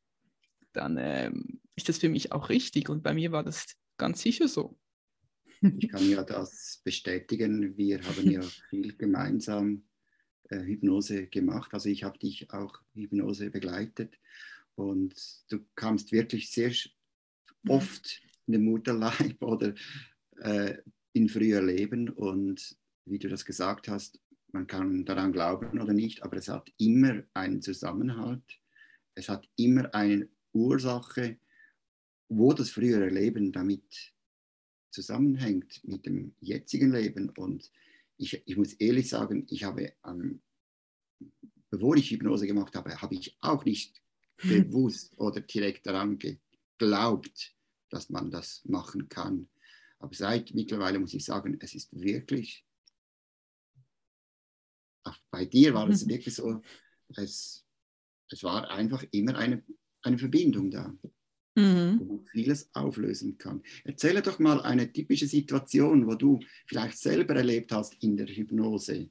dann 0.72 0.98
ähm, 1.00 1.60
ist 1.76 1.88
das 1.88 1.98
für 1.98 2.08
mich 2.08 2.32
auch 2.32 2.50
richtig. 2.50 2.88
Und 2.88 3.02
bei 3.02 3.14
mir 3.14 3.32
war 3.32 3.42
das 3.42 3.66
ganz 3.96 4.20
sicher 4.20 4.48
so. 4.48 4.78
Ich 5.60 5.88
kann 5.88 6.08
ja 6.08 6.22
das 6.22 6.80
bestätigen. 6.84 7.76
Wir 7.76 8.02
haben 8.02 8.30
ja 8.30 8.42
viel 8.70 8.96
gemeinsam 8.96 9.84
äh, 10.48 10.60
Hypnose 10.60 11.26
gemacht. 11.26 11.74
Also 11.74 11.88
ich 11.88 12.04
habe 12.04 12.18
dich 12.18 12.50
auch 12.52 12.80
Hypnose 12.94 13.50
begleitet 13.50 14.18
und 14.74 15.14
du 15.48 15.60
kamst 15.74 16.12
wirklich 16.12 16.50
sehr 16.50 16.70
mhm. 17.62 17.70
oft 17.70 18.22
in 18.46 18.52
den 18.52 18.64
Mutterleib 18.64 19.36
oder 19.42 19.74
äh, 20.40 20.78
in 21.12 21.28
früher 21.28 21.62
Leben 21.62 22.08
und 22.08 22.76
wie 23.04 23.18
du 23.18 23.28
das 23.28 23.44
gesagt 23.44 23.88
hast, 23.88 24.20
man 24.52 24.66
kann 24.66 25.04
daran 25.04 25.32
glauben 25.32 25.80
oder 25.80 25.92
nicht, 25.92 26.22
aber 26.22 26.36
es 26.36 26.48
hat 26.48 26.72
immer 26.78 27.22
einen 27.34 27.60
Zusammenhalt, 27.60 28.60
es 29.14 29.28
hat 29.28 29.48
immer 29.56 29.94
eine 29.94 30.28
Ursache, 30.52 31.38
wo 32.28 32.52
das 32.52 32.70
frühere 32.70 33.08
Leben 33.08 33.52
damit 33.52 34.12
zusammenhängt 34.90 35.82
mit 35.84 36.06
dem 36.06 36.34
jetzigen 36.40 36.92
Leben 36.92 37.30
und 37.30 37.70
ich, 38.18 38.42
ich 38.44 38.56
muss 38.56 38.74
ehrlich 38.74 39.08
sagen, 39.08 39.46
ich 39.48 39.64
habe, 39.64 39.92
ähm, 40.04 40.42
bevor 41.70 41.96
ich 41.96 42.10
Hypnose 42.10 42.46
gemacht 42.46 42.74
habe, 42.74 43.00
habe 43.00 43.14
ich 43.14 43.36
auch 43.40 43.64
nicht 43.64 44.02
bewusst 44.42 45.16
oder 45.16 45.40
direkt 45.40 45.86
daran 45.86 46.18
geglaubt, 46.18 47.54
dass 47.90 48.10
man 48.10 48.30
das 48.30 48.64
machen 48.64 49.08
kann. 49.08 49.48
Aber 50.00 50.14
seit 50.14 50.54
mittlerweile 50.54 50.98
muss 50.98 51.14
ich 51.14 51.24
sagen, 51.24 51.56
es 51.60 51.74
ist 51.74 51.98
wirklich, 51.98 52.64
auch 55.04 55.16
bei 55.30 55.44
dir 55.44 55.74
war 55.74 55.88
es 55.88 56.06
wirklich 56.08 56.34
so, 56.34 56.60
es, 57.16 57.64
es 58.30 58.42
war 58.42 58.70
einfach 58.70 59.04
immer 59.12 59.36
eine, 59.36 59.64
eine 60.02 60.18
Verbindung 60.18 60.70
da 60.70 60.96
mhm. 61.58 62.00
wo 62.00 62.04
man 62.04 62.24
vieles 62.26 62.70
auflösen 62.74 63.36
kann. 63.38 63.62
Erzähle 63.84 64.22
doch 64.22 64.38
mal 64.38 64.60
eine 64.62 64.92
typische 64.92 65.26
Situation, 65.26 66.06
wo 66.06 66.14
du 66.14 66.40
vielleicht 66.66 66.98
selber 66.98 67.34
erlebt 67.36 67.72
hast 67.72 67.96
in 68.02 68.16
der 68.16 68.26
Hypnose. 68.26 69.08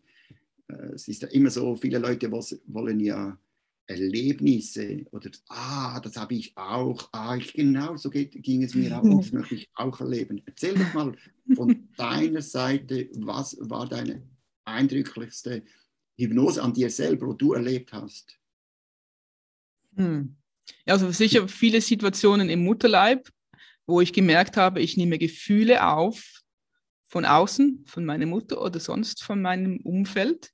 Äh, 0.68 0.74
es 0.94 1.08
ist 1.08 1.22
ja 1.22 1.28
immer 1.30 1.50
so, 1.50 1.76
viele 1.76 2.00
Leute 2.00 2.32
wollen 2.32 3.00
ja 3.00 3.38
Erlebnisse 3.90 5.06
oder, 5.12 5.32
ah, 5.48 6.00
das 6.02 6.18
habe 6.18 6.36
ich 6.36 6.56
auch, 6.58 7.08
ah, 7.14 7.38
ich, 7.38 7.54
genau 7.54 7.96
so 7.96 8.10
geht, 8.10 8.32
ging 8.44 8.64
es 8.64 8.76
mir 8.76 8.98
auch 8.98 9.04
und 9.04 9.20
das 9.20 9.32
möchte 9.32 9.56
ich 9.56 9.70
auch 9.76 10.00
erleben. 10.02 10.42
Erzähl 10.46 10.76
doch 10.76 10.94
mal 10.94 11.16
von 11.56 11.88
deiner 11.98 12.42
Seite, 12.42 13.10
was 13.16 13.58
war 13.62 13.88
deine 13.88 14.22
eindrücklichste 14.66 15.64
Hypnose 16.18 16.62
an 16.62 16.74
dir 16.74 16.90
selber, 16.90 17.28
wo 17.28 17.34
du 17.34 17.54
erlebt 17.54 17.94
hast? 17.94 18.38
Hm. 19.96 20.36
Ja, 20.86 20.94
also 20.94 21.12
sicher 21.12 21.48
viele 21.48 21.82
Situationen 21.82 22.50
im 22.50 22.64
Mutterleib, 22.64 23.30
wo 23.86 24.02
ich 24.02 24.14
gemerkt 24.14 24.58
habe, 24.58 24.82
ich 24.82 24.98
nehme 24.98 25.18
Gefühle 25.18 25.86
auf 25.88 26.42
von 27.10 27.26
außen, 27.26 27.86
von 27.88 28.06
meiner 28.06 28.26
Mutter 28.26 28.62
oder 28.62 28.80
sonst 28.80 29.24
von 29.24 29.42
meinem 29.42 29.80
Umfeld. 29.82 30.52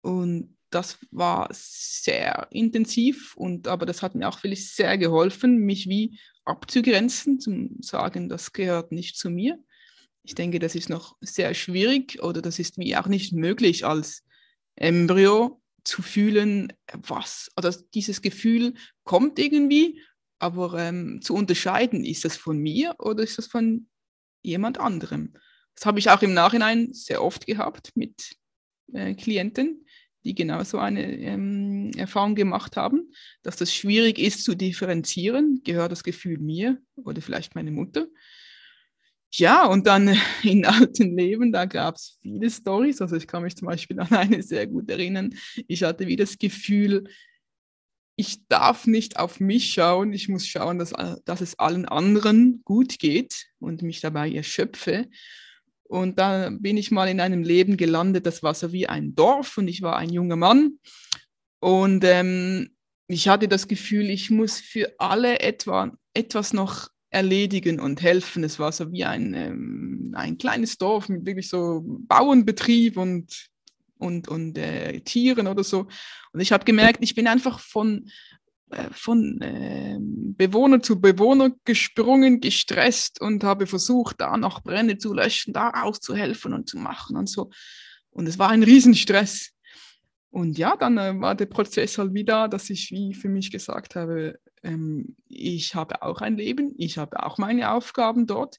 Und 0.00 0.56
das 0.70 0.98
war 1.10 1.48
sehr 1.52 2.46
intensiv 2.50 3.36
und 3.36 3.68
aber 3.68 3.86
das 3.86 4.02
hat 4.02 4.14
mir 4.14 4.28
auch 4.28 4.42
wirklich 4.42 4.72
sehr 4.72 4.98
geholfen, 4.98 5.58
mich 5.58 5.88
wie 5.88 6.18
abzugrenzen, 6.44 7.40
zu 7.40 7.70
sagen, 7.80 8.28
das 8.28 8.52
gehört 8.52 8.92
nicht 8.92 9.16
zu 9.16 9.30
mir. 9.30 9.58
Ich 10.22 10.34
denke, 10.34 10.58
das 10.58 10.74
ist 10.74 10.90
noch 10.90 11.16
sehr 11.20 11.54
schwierig 11.54 12.22
oder 12.22 12.42
das 12.42 12.58
ist 12.58 12.76
mir 12.78 13.00
auch 13.00 13.06
nicht 13.06 13.32
möglich 13.32 13.86
als 13.86 14.24
Embryo 14.76 15.57
zu 15.84 16.02
fühlen, 16.02 16.72
was, 16.92 17.50
oder 17.56 17.74
dieses 17.94 18.22
Gefühl 18.22 18.74
kommt 19.04 19.38
irgendwie, 19.38 20.02
aber 20.38 20.78
ähm, 20.78 21.20
zu 21.22 21.34
unterscheiden, 21.34 22.04
ist 22.04 22.24
das 22.24 22.36
von 22.36 22.58
mir 22.58 22.94
oder 22.98 23.22
ist 23.22 23.38
das 23.38 23.46
von 23.46 23.88
jemand 24.42 24.78
anderem? 24.78 25.34
Das 25.74 25.86
habe 25.86 25.98
ich 25.98 26.10
auch 26.10 26.22
im 26.22 26.34
Nachhinein 26.34 26.92
sehr 26.92 27.22
oft 27.22 27.46
gehabt 27.46 27.92
mit 27.94 28.36
äh, 28.92 29.14
Klienten, 29.14 29.86
die 30.24 30.34
genau 30.34 30.62
so 30.64 30.78
eine 30.78 31.16
ähm, 31.18 31.92
Erfahrung 31.96 32.34
gemacht 32.34 32.76
haben, 32.76 33.12
dass 33.42 33.56
das 33.56 33.72
schwierig 33.72 34.18
ist 34.18 34.44
zu 34.44 34.54
differenzieren, 34.54 35.62
gehört 35.64 35.92
das 35.92 36.04
Gefühl 36.04 36.38
mir 36.38 36.80
oder 36.96 37.22
vielleicht 37.22 37.54
meine 37.54 37.70
Mutter 37.70 38.08
ja, 39.32 39.66
und 39.66 39.86
dann 39.86 40.16
in 40.42 40.64
alten 40.64 41.16
Leben, 41.16 41.52
da 41.52 41.64
gab 41.64 41.96
es 41.96 42.18
viele 42.22 42.50
Stories. 42.50 43.00
Also 43.00 43.16
ich 43.16 43.26
kann 43.26 43.42
mich 43.42 43.56
zum 43.56 43.66
Beispiel 43.66 43.98
an 44.00 44.10
eine 44.10 44.42
sehr 44.42 44.66
gut 44.66 44.90
erinnern. 44.90 45.34
Ich 45.66 45.82
hatte 45.82 46.06
wie 46.06 46.16
das 46.16 46.38
Gefühl, 46.38 47.04
ich 48.16 48.48
darf 48.48 48.86
nicht 48.86 49.16
auf 49.16 49.38
mich 49.38 49.72
schauen, 49.72 50.12
ich 50.12 50.28
muss 50.28 50.44
schauen, 50.44 50.78
dass, 50.78 50.92
dass 51.24 51.40
es 51.40 51.58
allen 51.58 51.86
anderen 51.86 52.62
gut 52.64 52.98
geht 52.98 53.46
und 53.60 53.82
mich 53.82 54.00
dabei 54.00 54.32
erschöpfe. 54.32 55.08
Und 55.84 56.18
da 56.18 56.50
bin 56.50 56.76
ich 56.76 56.90
mal 56.90 57.08
in 57.08 57.20
einem 57.20 57.44
Leben 57.44 57.76
gelandet, 57.76 58.26
das 58.26 58.42
war 58.42 58.54
so 58.54 58.72
wie 58.72 58.88
ein 58.88 59.14
Dorf 59.14 59.56
und 59.56 59.68
ich 59.68 59.82
war 59.82 59.96
ein 59.96 60.10
junger 60.10 60.36
Mann. 60.36 60.80
Und 61.60 62.02
ähm, 62.04 62.76
ich 63.06 63.28
hatte 63.28 63.46
das 63.46 63.68
Gefühl, 63.68 64.10
ich 64.10 64.30
muss 64.30 64.58
für 64.58 64.94
alle 64.98 65.38
etwa, 65.38 65.96
etwas 66.12 66.52
noch 66.52 66.88
erledigen 67.10 67.80
und 67.80 68.02
helfen. 68.02 68.44
Es 68.44 68.58
war 68.58 68.72
so 68.72 68.92
wie 68.92 69.04
ein, 69.04 69.34
ähm, 69.34 70.12
ein 70.14 70.38
kleines 70.38 70.78
Dorf 70.78 71.08
mit 71.08 71.24
wirklich 71.24 71.48
so 71.48 71.82
Bauernbetrieb 71.84 72.96
und, 72.96 73.48
und, 73.98 74.28
und 74.28 74.58
äh, 74.58 75.00
Tieren 75.00 75.46
oder 75.46 75.64
so. 75.64 75.86
Und 76.32 76.40
ich 76.40 76.52
habe 76.52 76.64
gemerkt, 76.64 76.98
ich 77.02 77.14
bin 77.14 77.26
einfach 77.26 77.60
von, 77.60 78.10
äh, 78.70 78.88
von 78.92 79.40
äh, 79.40 79.96
Bewohner 80.00 80.82
zu 80.82 81.00
Bewohner 81.00 81.52
gesprungen, 81.64 82.40
gestresst 82.40 83.20
und 83.20 83.42
habe 83.42 83.66
versucht, 83.66 84.20
da 84.20 84.36
noch 84.36 84.62
Brände 84.62 84.98
zu 84.98 85.14
löschen, 85.14 85.54
da 85.54 85.70
auszuhelfen 85.70 86.52
und 86.52 86.68
zu 86.68 86.76
machen 86.76 87.16
und 87.16 87.28
so. 87.28 87.50
Und 88.10 88.26
es 88.26 88.38
war 88.38 88.50
ein 88.50 88.62
Riesenstress. 88.62 89.52
Und 90.30 90.58
ja, 90.58 90.76
dann 90.76 90.98
äh, 90.98 91.18
war 91.18 91.34
der 91.34 91.46
Prozess 91.46 91.96
halt 91.96 92.12
wieder, 92.12 92.48
dass 92.48 92.68
ich 92.68 92.90
wie 92.90 93.14
für 93.14 93.30
mich 93.30 93.50
gesagt 93.50 93.94
habe, 93.94 94.38
ähm, 94.62 95.16
ich 95.28 95.74
habe 95.74 96.02
auch 96.02 96.20
ein 96.20 96.36
Leben, 96.36 96.74
ich 96.78 96.98
habe 96.98 97.24
auch 97.24 97.38
meine 97.38 97.72
Aufgaben 97.72 98.26
dort. 98.26 98.58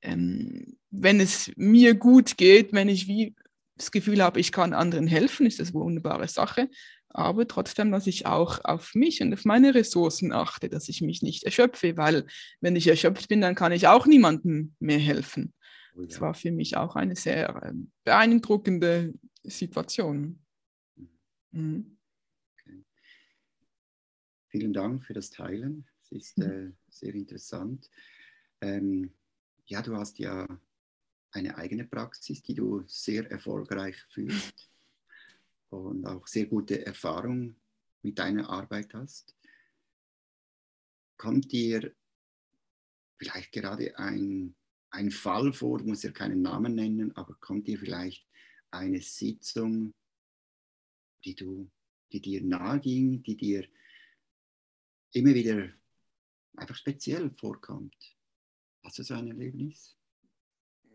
Ähm, 0.00 0.76
wenn 0.90 1.20
es 1.20 1.50
mir 1.56 1.94
gut 1.94 2.36
geht, 2.36 2.72
wenn 2.72 2.88
ich 2.88 3.08
wie 3.08 3.34
das 3.76 3.90
Gefühl 3.90 4.22
habe, 4.22 4.40
ich 4.40 4.52
kann 4.52 4.72
anderen 4.72 5.06
helfen, 5.06 5.46
ist 5.46 5.60
das 5.60 5.68
eine 5.68 5.80
wunderbare 5.80 6.28
Sache. 6.28 6.68
Aber 7.10 7.48
trotzdem, 7.48 7.90
dass 7.90 8.06
ich 8.06 8.26
auch 8.26 8.64
auf 8.64 8.94
mich 8.94 9.22
und 9.22 9.32
auf 9.32 9.44
meine 9.44 9.74
Ressourcen 9.74 10.32
achte, 10.32 10.68
dass 10.68 10.88
ich 10.88 11.00
mich 11.00 11.22
nicht 11.22 11.44
erschöpfe, 11.44 11.96
weil 11.96 12.26
wenn 12.60 12.76
ich 12.76 12.86
erschöpft 12.86 13.28
bin, 13.28 13.40
dann 13.40 13.54
kann 13.54 13.72
ich 13.72 13.88
auch 13.88 14.06
niemandem 14.06 14.74
mehr 14.78 14.98
helfen. 14.98 15.54
Oh 15.96 16.02
ja. 16.02 16.06
Das 16.06 16.20
war 16.20 16.34
für 16.34 16.52
mich 16.52 16.76
auch 16.76 16.96
eine 16.96 17.16
sehr 17.16 17.62
ähm, 17.64 17.90
beeindruckende 18.04 19.14
Situation. 19.42 20.40
Mhm. 21.52 21.97
Vielen 24.48 24.72
Dank 24.72 25.04
für 25.04 25.14
das 25.14 25.30
Teilen. 25.30 25.86
Es 26.02 26.12
ist 26.12 26.38
mhm. 26.38 26.44
äh, 26.44 26.72
sehr 26.90 27.14
interessant. 27.14 27.90
Ähm, 28.60 29.12
ja, 29.66 29.82
du 29.82 29.96
hast 29.96 30.18
ja 30.18 30.46
eine 31.32 31.56
eigene 31.56 31.84
Praxis, 31.84 32.42
die 32.42 32.54
du 32.54 32.82
sehr 32.86 33.30
erfolgreich 33.30 33.96
führst 34.10 34.70
und 35.68 36.06
auch 36.06 36.26
sehr 36.26 36.46
gute 36.46 36.84
Erfahrung 36.86 37.56
mit 38.02 38.18
deiner 38.18 38.48
Arbeit 38.48 38.94
hast. 38.94 39.36
Kommt 41.18 41.52
dir 41.52 41.94
vielleicht 43.16 43.52
gerade 43.52 43.98
ein, 43.98 44.54
ein 44.90 45.10
Fall 45.10 45.52
vor, 45.52 45.78
du 45.78 45.86
musst 45.86 46.04
ja 46.04 46.12
keinen 46.12 46.40
Namen 46.40 46.74
nennen, 46.74 47.14
aber 47.16 47.34
kommt 47.34 47.66
dir 47.66 47.78
vielleicht 47.78 48.26
eine 48.70 49.00
Sitzung 49.02 49.92
die, 51.24 51.34
du, 51.34 51.70
die 52.12 52.20
dir 52.20 52.42
nahe 52.42 52.80
ging, 52.80 53.22
die 53.22 53.36
dir 53.36 53.66
immer 55.12 55.34
wieder 55.34 55.68
einfach 56.56 56.76
speziell 56.76 57.30
vorkommt. 57.30 57.94
Hast 58.84 58.98
du 58.98 59.02
so 59.02 59.14
ein 59.14 59.28
Erlebnis? 59.28 59.96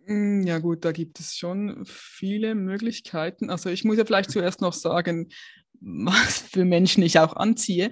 Mm, 0.05 0.41
ja 0.41 0.60
gut, 0.60 0.84
da 0.86 0.91
gibt 0.91 1.20
es 1.20 1.38
schon 1.38 1.86
viele 1.86 2.55
Möglichkeiten. 2.55 3.50
Also 3.50 3.70
ich 3.70 3.84
muss 3.84 3.98
ja 3.98 4.05
vielleicht 4.05 4.32
zuerst 4.32 4.62
noch 4.62 4.74
sagen, 4.74 5.29
was 5.79 6.39
für 6.39 6.65
Menschen 6.65 7.03
ich 7.03 7.20
auch 7.20 7.36
anziehe. 7.36 7.91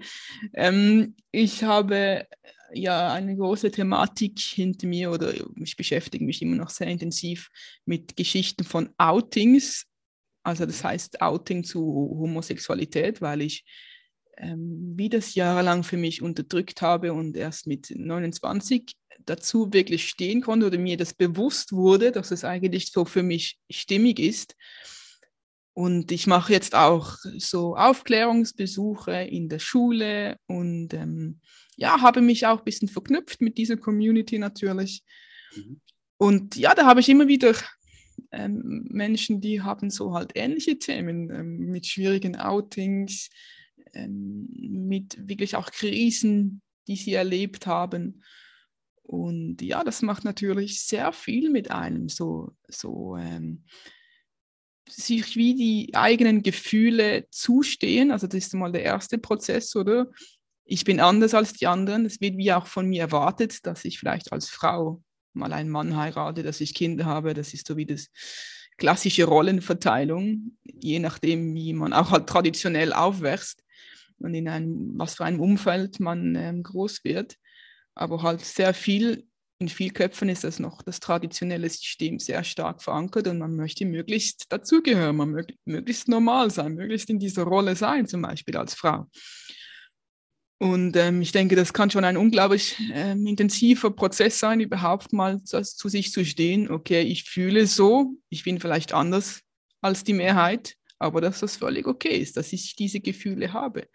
Ähm, 0.54 1.16
ich 1.32 1.64
habe 1.64 2.28
ja 2.74 3.12
eine 3.12 3.36
große 3.36 3.72
Thematik 3.72 4.40
hinter 4.40 4.88
mir 4.88 5.12
oder 5.12 5.34
ich 5.58 5.76
beschäftige 5.76 6.24
mich 6.24 6.42
immer 6.42 6.56
noch 6.56 6.70
sehr 6.70 6.88
intensiv 6.88 7.50
mit 7.86 8.16
Geschichten 8.16 8.64
von 8.64 8.90
Outings. 8.98 9.86
Also 10.44 10.66
das 10.66 10.84
heißt 10.84 11.22
Outing 11.22 11.64
zu 11.64 11.82
Homosexualität, 11.82 13.22
weil 13.22 13.42
ich 13.42 13.66
ähm, 14.42 14.94
wie 14.98 15.10
das 15.10 15.36
jahrelang 15.36 15.84
für 15.84 15.98
mich 15.98 16.22
unterdrückt 16.22 16.82
habe 16.82 17.14
und 17.14 17.38
erst 17.38 17.68
mit 17.68 17.94
29 17.96 18.96
dazu 19.26 19.72
wirklich 19.72 20.08
stehen 20.08 20.42
konnte 20.42 20.68
oder 20.68 20.80
mir 20.80 20.98
das 20.98 21.14
bewusst 21.14 21.74
wurde, 21.74 22.12
dass 22.12 22.32
es 22.32 22.44
eigentlich 22.44 22.92
so 22.92 23.06
für 23.06 23.24
mich 23.24 23.60
stimmig 23.70 24.20
ist. 24.20 24.56
Und 25.74 26.12
ich 26.12 26.28
mache 26.28 26.52
jetzt 26.52 26.76
auch 26.76 27.16
so 27.38 27.78
Aufklärungsbesuche 27.78 29.14
in 29.14 29.48
der 29.48 29.60
Schule 29.60 30.38
und 30.48 30.94
ähm, 30.94 31.40
ja, 31.78 32.02
habe 32.02 32.22
mich 32.22 32.46
auch 32.46 32.60
ein 32.60 32.66
bisschen 32.66 32.90
verknüpft 32.90 33.42
mit 33.42 33.58
dieser 33.58 33.78
Community 33.78 34.38
natürlich. 34.38 35.04
Mhm. 35.56 35.82
Und 36.18 36.56
ja, 36.56 36.76
da 36.76 36.86
habe 36.86 37.00
ich 37.00 37.10
immer 37.10 37.28
wieder 37.28 37.56
ähm, 38.32 38.86
Menschen, 38.90 39.40
die 39.40 39.62
haben 39.62 39.90
so 39.90 40.14
halt 40.14 40.32
ähnliche 40.36 40.78
Themen 40.78 41.30
ähm, 41.30 41.58
mit 41.72 41.88
schwierigen 41.88 42.36
Outings, 42.36 43.30
mit 43.94 45.28
wirklich 45.28 45.56
auch 45.56 45.72
Krisen, 45.72 46.62
die 46.88 46.96
sie 46.96 47.14
erlebt 47.14 47.68
haben. 47.68 48.24
Und 49.04 49.62
ja, 49.62 49.84
das 49.84 50.02
macht 50.02 50.24
natürlich 50.24 50.86
sehr 50.86 51.12
viel 51.12 51.50
mit 51.50 51.72
einem, 51.72 52.08
so, 52.08 52.56
so 52.68 53.18
ähm, 53.18 53.66
sich 54.88 55.36
wie 55.36 55.56
die 55.56 55.96
eigenen 55.96 56.44
Gefühle 56.44 57.28
zustehen. 57.30 58.12
Also 58.12 58.28
das 58.28 58.46
ist 58.46 58.54
mal 58.54 58.72
der 58.72 58.84
erste 58.84 59.18
Prozess, 59.18 59.76
oder? 59.76 60.08
Ich 60.64 60.86
bin 60.86 61.00
anders 61.00 61.34
als 61.34 61.54
die 61.54 61.68
anderen. 61.68 62.06
Es 62.06 62.22
wird 62.22 62.38
wie 62.38 62.54
auch 62.54 62.68
von 62.68 62.88
mir 62.88 63.02
erwartet, 63.02 63.66
dass 63.66 63.84
ich 63.84 64.00
vielleicht 64.00 64.32
als 64.32 64.50
Frau 64.50 65.04
mal 65.34 65.54
einen 65.54 65.70
Mann 65.70 65.98
heirate, 65.98 66.44
dass 66.44 66.62
ich 66.62 66.74
Kinder 66.74 67.06
habe. 67.06 67.34
Das 67.34 67.54
ist 67.54 67.68
so 67.68 67.78
wie 67.78 67.86
das 67.86 68.10
klassische 68.78 69.26
Rollenverteilung, 69.26 70.58
je 70.64 71.00
nachdem, 71.00 71.54
wie 71.54 71.74
man 71.74 71.94
auch 71.94 72.12
halt 72.12 72.28
traditionell 72.28 72.94
aufwächst 72.94 73.64
und 74.24 74.34
in 74.34 74.48
einem, 74.48 74.94
was 74.98 75.16
für 75.16 75.26
einem 75.26 75.40
Umfeld 75.40 76.00
man 76.00 76.36
ähm, 76.36 76.64
groß 76.64 77.04
wird. 77.04 77.38
Aber 77.96 78.24
halt 78.24 78.42
sehr 78.42 78.74
viel, 78.74 79.28
in 79.60 79.70
vielen 79.70 79.94
Köpfen 79.94 80.30
ist 80.30 80.44
das 80.44 80.60
noch 80.60 80.82
das 80.82 81.00
traditionelle 81.00 81.70
System 81.70 82.20
sehr 82.20 82.44
stark 82.44 82.82
verankert 82.82 83.28
und 83.28 83.38
man 83.38 83.56
möchte 83.56 83.86
möglichst 83.86 84.52
dazugehören, 84.52 85.18
man 85.18 85.30
mög 85.30 85.54
möglichst 85.66 86.08
normal 86.08 86.50
sein, 86.50 86.74
möglichst 86.74 87.10
in 87.10 87.20
dieser 87.20 87.44
Rolle 87.44 87.76
sein, 87.76 88.08
zum 88.08 88.22
Beispiel 88.22 88.58
als 88.58 88.74
Frau. 88.74 89.08
Und 90.62 90.96
ähm, 90.96 91.24
ich 91.24 91.32
denke, 91.32 91.56
das 91.56 91.74
kann 91.74 91.90
schon 91.90 92.04
ein 92.04 92.18
unglaublich 92.18 92.78
ähm, 92.94 93.26
intensiver 93.26 93.90
Prozess 93.90 94.38
sein, 94.38 94.60
überhaupt 94.60 95.12
mal 95.12 95.44
zu, 95.44 95.60
zu, 95.64 95.90
sich 95.90 96.12
zu 96.12 96.24
stehen. 96.24 96.70
Okay, 96.70 97.02
ich 97.02 97.24
fühle 97.24 97.66
so, 97.66 98.14
ich 98.30 98.44
bin 98.44 98.60
vielleicht 98.60 98.94
anders 98.94 99.42
als 99.82 100.04
die 100.04 100.14
Mehrheit, 100.14 100.76
aber 101.02 101.22
dass 101.22 101.40
das 101.40 101.58
völlig 101.58 101.88
okay 101.88 102.18
ist, 102.18 102.38
dass 102.38 102.54
ich 102.54 102.76
diese 102.76 103.00
Gefühle 103.00 103.54
habe. 103.54 103.88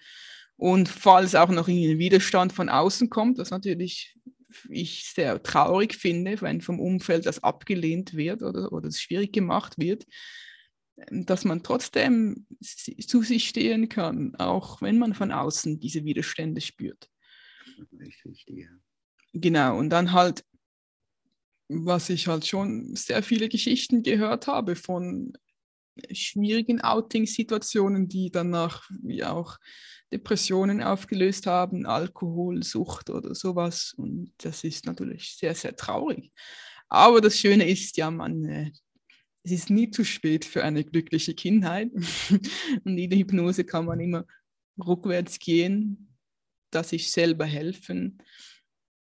Und 0.57 0.89
falls 0.89 1.35
auch 1.35 1.51
noch 1.51 1.69
ein 1.69 1.99
Widerstand 1.99 2.53
von 2.53 2.69
außen 2.69 3.11
kommt, 3.11 3.39
was 3.39 3.51
natürlich 3.51 4.17
ich 4.71 5.05
sehr 5.05 5.43
traurig 5.43 5.97
finde, 5.97 6.41
wenn 6.41 6.61
vom 6.61 6.81
Umfeld 6.81 7.27
das 7.27 7.43
abgelehnt 7.43 8.15
wird 8.15 8.43
oder, 8.43 8.73
oder 8.73 8.89
es 8.89 9.01
schwierig 9.01 9.33
gemacht 9.33 9.75
wird, 9.79 10.07
dass 11.11 11.45
man 11.45 11.63
trotzdem 11.63 12.47
zu 12.61 13.23
sich 13.23 13.49
stehen 13.49 13.89
kann, 13.89 14.35
auch 14.37 14.81
wenn 14.81 14.99
man 14.99 15.15
von 15.15 15.31
außen 15.31 15.79
diese 15.79 16.05
Widerstände 16.05 16.61
spürt. 16.61 17.11
Richtig, 18.01 18.47
ja. 18.49 18.69
Genau, 19.35 19.77
und 19.79 19.91
dann 19.91 20.13
halt, 20.13 20.43
was 21.69 22.09
ich 22.09 22.29
halt 22.29 22.47
schon 22.47 22.95
sehr 22.97 23.23
viele 23.23 23.51
Geschichten 23.51 24.03
gehört 24.03 24.47
habe 24.47 24.77
von 24.77 25.35
schwierigen 26.13 26.81
Outing-Situationen, 26.81 28.09
die 28.09 28.31
danach 28.31 28.89
wie 29.03 29.25
auch 29.25 29.59
Depressionen 30.13 30.83
aufgelöst 30.83 31.47
haben, 31.47 31.87
Alkoholsucht 31.87 33.11
oder 33.11 33.35
sowas. 33.35 33.95
Und 33.97 34.33
das 34.39 34.65
ist 34.65 34.87
natürlich 34.87 35.37
sehr, 35.37 35.55
sehr 35.55 35.75
traurig. 35.75 36.33
Aber 36.89 37.21
das 37.21 37.39
Schöne 37.39 37.69
ist 37.69 37.97
ja, 37.97 38.11
man, 38.11 38.45
äh, 38.45 38.71
es 39.43 39.53
ist 39.53 39.71
nie 39.71 39.91
zu 39.91 40.05
spät 40.05 40.45
für 40.45 40.65
eine 40.65 40.85
glückliche 40.85 41.35
Kindheit. 41.35 41.91
Und 42.85 42.99
in 42.99 43.11
der 43.11 43.19
Hypnose 43.19 43.65
kann 43.65 43.87
man 43.87 44.01
immer 44.01 44.25
rückwärts 44.79 45.39
gehen, 45.39 46.17
dass 46.71 46.91
sich 46.91 47.11
selber 47.11 47.47
helfen 47.47 48.23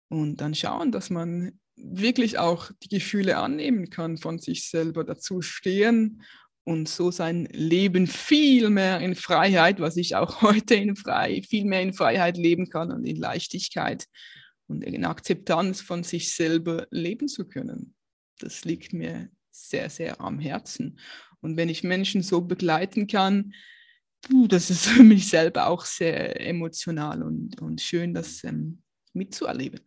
und 0.09 0.37
dann 0.37 0.55
schauen, 0.55 0.91
dass 0.91 1.09
man 1.09 1.59
wirklich 1.75 2.39
auch 2.39 2.71
die 2.83 2.87
Gefühle 2.87 3.37
annehmen 3.37 3.89
kann 3.89 4.17
von 4.17 4.39
sich 4.39 4.69
selber, 4.69 5.03
dazu 5.03 5.41
stehen 5.41 6.23
und 6.67 6.89
so 6.89 7.11
sein 7.11 7.45
Leben 7.53 8.07
viel 8.07 8.69
mehr 8.69 8.99
in 8.99 9.15
Freiheit, 9.15 9.79
was 9.79 9.95
ich 9.95 10.17
auch 10.17 10.41
heute 10.41 10.75
in 10.75 10.97
frei, 10.97 11.41
viel 11.41 11.63
mehr 11.63 11.81
in 11.81 11.93
Freiheit 11.93 12.35
leben 12.35 12.69
kann 12.69 12.91
und 12.91 13.05
in 13.05 13.15
Leichtigkeit 13.15 14.05
und 14.67 14.83
in 14.83 15.05
Akzeptanz 15.05 15.79
von 15.79 16.03
sich 16.03 16.35
selber 16.35 16.85
leben 16.91 17.29
zu 17.29 17.47
können. 17.47 17.95
Das 18.39 18.65
liegt 18.65 18.91
mir 18.91 19.29
sehr, 19.49 19.89
sehr 19.89 20.19
am 20.19 20.39
Herzen. 20.39 20.99
Und 21.39 21.55
wenn 21.55 21.69
ich 21.69 21.85
Menschen 21.85 22.21
so 22.21 22.41
begleiten 22.41 23.07
kann, 23.07 23.53
das 24.49 24.69
ist 24.69 24.87
für 24.87 25.03
mich 25.03 25.29
selber 25.29 25.67
auch 25.67 25.85
sehr 25.85 26.45
emotional 26.45 27.23
und, 27.23 27.61
und 27.61 27.79
schön, 27.79 28.13
das 28.13 28.43
ähm, 28.43 28.83
mitzuerleben. 29.13 29.79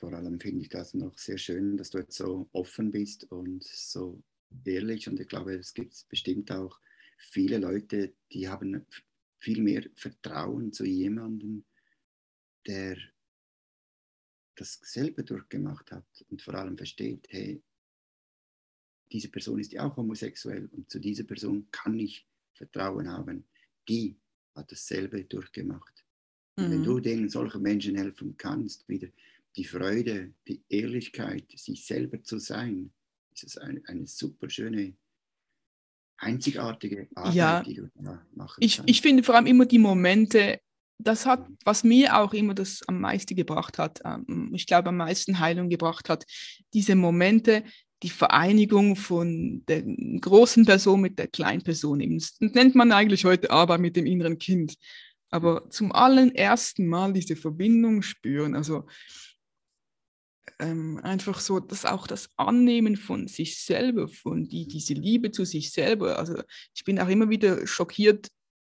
Vor 0.00 0.12
allem 0.12 0.40
finde 0.40 0.62
ich 0.62 0.68
das 0.68 0.94
noch 0.94 1.16
sehr 1.16 1.38
schön, 1.38 1.76
dass 1.76 1.90
du 1.90 1.98
jetzt 1.98 2.16
so 2.16 2.48
offen 2.52 2.90
bist 2.90 3.30
und 3.30 3.62
so 3.62 4.20
ehrlich 4.64 5.08
und 5.08 5.20
ich 5.20 5.28
glaube, 5.28 5.54
es 5.54 5.74
gibt 5.74 6.08
bestimmt 6.08 6.50
auch 6.52 6.78
viele 7.16 7.58
Leute, 7.58 8.14
die 8.32 8.48
haben 8.48 8.86
viel 9.38 9.62
mehr 9.62 9.84
Vertrauen 9.94 10.72
zu 10.72 10.84
jemandem, 10.84 11.64
der 12.66 12.98
das 14.56 14.80
selber 14.82 15.22
durchgemacht 15.22 15.92
hat 15.92 16.24
und 16.30 16.42
vor 16.42 16.54
allem 16.54 16.76
versteht, 16.76 17.26
hey, 17.30 17.62
diese 19.10 19.28
Person 19.28 19.60
ist 19.60 19.72
ja 19.72 19.84
auch 19.84 19.96
homosexuell 19.96 20.68
und 20.72 20.90
zu 20.90 20.98
dieser 20.98 21.24
Person 21.24 21.68
kann 21.70 21.98
ich 21.98 22.26
Vertrauen 22.54 23.08
haben. 23.08 23.44
Die 23.88 24.16
hat 24.54 24.70
dasselbe 24.70 25.24
durchgemacht. 25.24 26.04
Mhm. 26.56 26.70
Wenn 26.70 26.82
du 26.82 27.00
denen 27.00 27.28
solchen 27.28 27.62
Menschen 27.62 27.94
helfen 27.94 28.36
kannst, 28.36 28.88
wieder 28.88 29.08
die 29.56 29.64
Freude, 29.64 30.34
die 30.46 30.62
Ehrlichkeit, 30.68 31.50
sich 31.56 31.86
selber 31.86 32.22
zu 32.22 32.38
sein, 32.38 32.92
ist 33.42 33.56
es 33.56 33.58
eine, 33.58 33.80
eine 33.86 34.06
super 34.06 34.48
schöne, 34.48 34.94
einzigartige 36.18 37.08
Arbeit, 37.14 37.34
ja, 37.34 37.62
die 37.62 37.74
du 37.74 37.90
da 37.94 38.22
machen 38.34 38.58
ich, 38.60 38.76
kannst. 38.76 38.90
Ich 38.90 39.00
finde 39.00 39.22
vor 39.22 39.36
allem 39.36 39.46
immer 39.46 39.66
die 39.66 39.78
Momente, 39.78 40.60
das 40.98 41.26
hat, 41.26 41.48
mhm. 41.48 41.56
was 41.64 41.84
mir 41.84 42.18
auch 42.18 42.34
immer 42.34 42.54
das 42.54 42.82
am 42.86 43.00
meisten 43.00 43.36
gebracht 43.36 43.78
hat, 43.78 44.00
ähm, 44.04 44.50
ich 44.52 44.66
glaube 44.66 44.88
am 44.88 44.96
meisten 44.96 45.38
Heilung 45.38 45.68
gebracht 45.68 46.08
hat, 46.08 46.24
diese 46.74 46.96
Momente, 46.96 47.64
die 48.02 48.10
Vereinigung 48.10 48.96
von 48.96 49.64
der 49.66 49.82
großen 49.82 50.64
Person 50.64 51.00
mit 51.00 51.18
der 51.18 51.28
kleinen 51.28 51.62
Person. 51.62 51.98
Das 52.00 52.36
nennt 52.38 52.74
man 52.74 52.92
eigentlich 52.92 53.24
heute 53.24 53.50
Arbeit 53.50 53.80
mit 53.80 53.96
dem 53.96 54.06
inneren 54.06 54.38
Kind. 54.38 54.76
Aber 55.30 55.64
mhm. 55.64 55.70
zum 55.70 55.92
allerersten 55.92 56.86
Mal 56.86 57.12
diese 57.12 57.36
Verbindung 57.36 58.02
spüren, 58.02 58.54
also 58.54 58.86
ähm, 60.58 61.00
einfach 61.02 61.40
so, 61.40 61.60
dass 61.60 61.84
auch 61.84 62.06
das 62.06 62.30
Annehmen 62.36 62.96
von 62.96 63.28
sich 63.28 63.62
selber, 63.62 64.08
von 64.08 64.48
die, 64.48 64.66
diese 64.66 64.94
Liebe 64.94 65.30
zu 65.30 65.44
sich 65.44 65.72
selber, 65.72 66.18
also 66.18 66.42
ich 66.74 66.84
bin 66.84 66.98
auch 66.98 67.08
immer 67.08 67.30
wieder 67.30 67.66
schockiert 67.66 68.28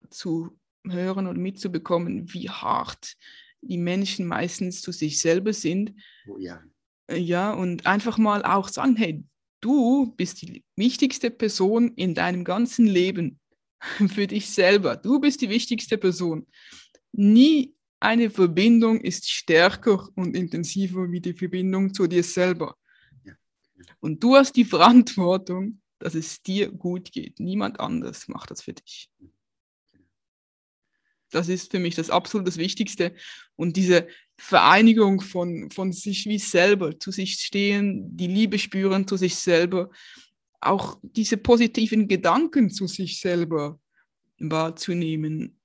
zu 0.10 0.58
hören 0.88 1.28
oder 1.28 1.38
mitzubekommen, 1.38 2.34
wie 2.34 2.50
hart 2.50 3.16
die 3.62 3.78
Menschen 3.78 4.26
meistens 4.26 4.82
zu 4.82 4.92
sich 4.92 5.20
selber 5.20 5.54
sind. 5.54 5.94
Oh 6.28 6.38
ja. 6.38 6.64
Äh, 7.08 7.18
ja, 7.18 7.54
und 7.54 7.86
einfach 7.86 8.18
mal 8.18 8.44
auch 8.44 8.70
sagen, 8.70 8.96
hey, 8.96 9.24
du 9.62 10.14
bist 10.16 10.42
die 10.42 10.64
wichtigste 10.76 11.32
Person 11.32 11.94
in 11.96 12.14
deinem 12.14 12.44
ganzen 12.44 12.86
Leben 12.86 13.40
für 14.14 14.28
dich 14.28 14.50
selber. 14.50 14.96
Du 14.96 15.20
bist 15.20 15.42
die 15.42 15.50
wichtigste 15.50 15.98
Person. 15.98 16.48
Nie 17.12 17.76
eine 18.00 18.30
Verbindung 18.30 19.02
ist 19.02 19.30
stärker 19.30 20.08
und 20.16 20.36
intensiver 20.36 21.12
wie 21.12 21.20
die 21.20 21.34
Verbindung 21.34 21.94
zu 21.94 22.08
dir 22.08 22.24
selber. 22.24 22.76
Und 24.00 24.24
du 24.24 24.36
hast 24.36 24.56
die 24.56 24.66
Verantwortung, 24.66 25.82
dass 26.00 26.16
es 26.16 26.42
dir 26.42 26.72
gut 26.72 27.12
geht. 27.12 27.40
Niemand 27.40 27.80
anders 27.80 28.28
macht 28.28 28.52
das 28.52 28.62
für 28.62 28.74
dich. 28.74 29.10
Das 31.32 31.50
ist 31.50 31.72
für 31.72 31.80
mich 31.80 31.96
das 31.96 32.10
absolut 32.10 32.48
das 32.48 32.58
Wichtigste. 32.58 33.14
Und 33.56 33.76
diese 33.76 34.08
Vereinigung 34.38 35.22
von, 35.22 35.70
von 35.70 35.92
sich 35.92 36.26
wie 36.26 36.40
selber, 36.40 36.98
zu 36.98 37.12
sich 37.12 37.34
stehen, 37.34 38.16
die 38.16 38.28
Liebe 38.28 38.58
spüren 38.58 39.08
zu 39.08 39.18
sich 39.18 39.36
selber, 39.36 39.92
auch 40.62 41.00
diese 41.04 41.38
positiven 41.38 42.08
Gedanken 42.08 42.70
zu 42.70 42.88
sich 42.88 43.20
selber 43.20 43.80
wahrzunehmen 44.40 45.59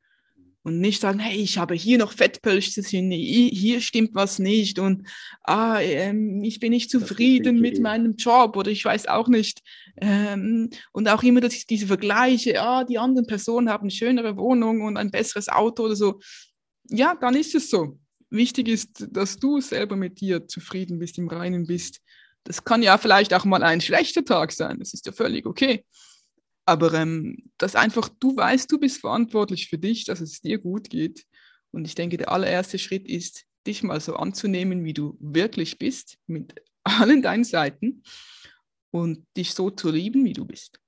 und 0.64 0.80
nicht 0.80 1.02
sagen, 1.02 1.18
hey, 1.18 1.36
ich 1.36 1.58
habe 1.58 1.74
hier 1.74 1.98
noch 1.98 2.12
Fettpölsterchen, 2.12 3.10
hier 3.10 3.80
stimmt 3.82 4.14
was 4.14 4.38
nicht 4.38 4.78
und 4.78 5.06
ah, 5.42 5.78
ähm, 5.80 6.42
ich 6.42 6.58
bin 6.58 6.70
nicht 6.70 6.90
zufrieden 6.90 7.60
mit 7.60 7.80
meinem 7.80 8.16
Job 8.16 8.56
oder 8.56 8.70
ich 8.70 8.82
weiß 8.82 9.06
auch 9.08 9.28
nicht. 9.28 9.60
Ähm, 10.00 10.70
und 10.92 11.08
auch 11.08 11.22
immer 11.22 11.42
dass 11.42 11.66
diese 11.66 11.86
Vergleiche, 11.86 12.60
ah, 12.62 12.82
die 12.82 12.98
anderen 12.98 13.26
Personen 13.26 13.68
haben 13.68 13.82
eine 13.82 13.90
schönere 13.90 14.38
Wohnung 14.38 14.80
und 14.80 14.96
ein 14.96 15.10
besseres 15.10 15.50
Auto 15.50 15.84
oder 15.84 15.96
so. 15.96 16.18
Ja, 16.88 17.14
dann 17.14 17.36
ist 17.36 17.54
es 17.54 17.68
so. 17.68 17.98
Wichtig 18.30 18.68
ist, 18.68 19.06
dass 19.10 19.36
du 19.36 19.60
selber 19.60 19.96
mit 19.96 20.20
dir 20.20 20.48
zufrieden 20.48 20.98
bist, 20.98 21.18
im 21.18 21.28
Reinen 21.28 21.66
bist. 21.66 22.00
Das 22.42 22.64
kann 22.64 22.82
ja 22.82 22.96
vielleicht 22.96 23.34
auch 23.34 23.44
mal 23.44 23.62
ein 23.62 23.82
schlechter 23.82 24.24
Tag 24.24 24.50
sein, 24.50 24.78
das 24.78 24.94
ist 24.94 25.04
ja 25.04 25.12
völlig 25.12 25.44
okay. 25.44 25.84
Aber 26.66 26.94
ähm, 26.94 27.50
dass 27.58 27.76
einfach 27.76 28.08
du 28.08 28.36
weißt, 28.36 28.70
du 28.70 28.78
bist 28.78 29.00
verantwortlich 29.00 29.68
für 29.68 29.78
dich, 29.78 30.04
dass 30.04 30.20
es 30.20 30.40
dir 30.40 30.58
gut 30.58 30.88
geht. 30.90 31.26
Und 31.70 31.84
ich 31.84 31.94
denke, 31.94 32.16
der 32.16 32.30
allererste 32.30 32.78
Schritt 32.78 33.06
ist, 33.08 33.44
dich 33.66 33.82
mal 33.82 34.00
so 34.00 34.16
anzunehmen, 34.16 34.84
wie 34.84 34.94
du 34.94 35.16
wirklich 35.20 35.78
bist, 35.78 36.18
mit 36.26 36.54
allen 36.84 37.22
deinen 37.22 37.44
Seiten 37.44 38.02
und 38.90 39.26
dich 39.36 39.54
so 39.54 39.70
zu 39.70 39.90
lieben, 39.90 40.24
wie 40.24 40.32
du 40.32 40.44
bist. 40.44 40.80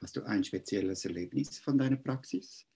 Hast 0.00 0.16
du 0.16 0.22
ein 0.24 0.44
spezielles 0.44 1.04
Erlebnis 1.04 1.58
von 1.58 1.78
deiner 1.78 1.96
Praxis? 1.96 2.66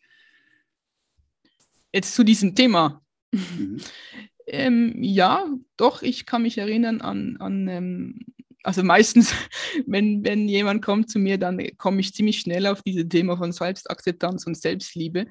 Jetzt 1.93 2.15
zu 2.15 2.25
diesem 2.25 2.55
Thema. 2.55 3.03
Mhm. 3.33 3.81
ähm, 4.47 5.03
ja, 5.03 5.47
doch, 5.77 6.03
ich 6.03 6.27
kann 6.27 6.43
mich 6.43 6.59
erinnern 6.59 7.01
an, 7.01 7.37
an 7.39 7.69
ähm, 7.69 8.21
also 8.63 8.83
meistens, 8.83 9.33
wenn, 9.87 10.25
wenn 10.25 10.49
jemand 10.49 10.83
kommt 10.83 11.11
zu 11.11 11.19
mir, 11.19 11.39
dann 11.39 11.61
komme 11.77 12.01
ich 12.01 12.15
ziemlich 12.15 12.41
schnell 12.41 12.67
auf 12.67 12.83
dieses 12.83 13.09
Thema 13.09 13.37
von 13.37 13.53
Selbstakzeptanz 13.53 14.47
und 14.47 14.57
Selbstliebe. 14.57 15.27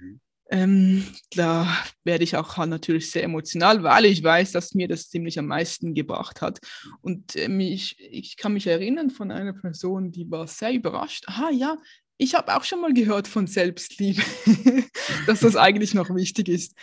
Mhm. 0.00 0.20
Ähm, 0.50 1.06
da 1.32 1.68
werde 2.04 2.24
ich 2.24 2.34
auch 2.36 2.56
natürlich 2.66 3.10
sehr 3.10 3.22
emotional, 3.22 3.82
weil 3.82 4.06
ich 4.06 4.22
weiß, 4.22 4.52
dass 4.52 4.74
mir 4.74 4.88
das 4.88 5.10
ziemlich 5.10 5.38
am 5.38 5.46
meisten 5.46 5.94
gebracht 5.94 6.40
hat. 6.40 6.58
Und 7.02 7.36
ähm, 7.36 7.60
ich, 7.60 7.96
ich 8.00 8.38
kann 8.38 8.54
mich 8.54 8.66
erinnern 8.66 9.10
von 9.10 9.30
einer 9.30 9.52
Person, 9.52 10.10
die 10.10 10.30
war 10.30 10.46
sehr 10.46 10.72
überrascht. 10.72 11.24
Aha, 11.26 11.50
ja, 11.50 11.76
ich 12.16 12.34
habe 12.34 12.56
auch 12.56 12.64
schon 12.64 12.80
mal 12.80 12.94
gehört 12.94 13.28
von 13.28 13.46
Selbstliebe, 13.46 14.22
dass 15.26 15.40
das 15.40 15.54
eigentlich 15.54 15.92
noch 15.92 16.14
wichtig 16.14 16.48
ist. 16.48 16.74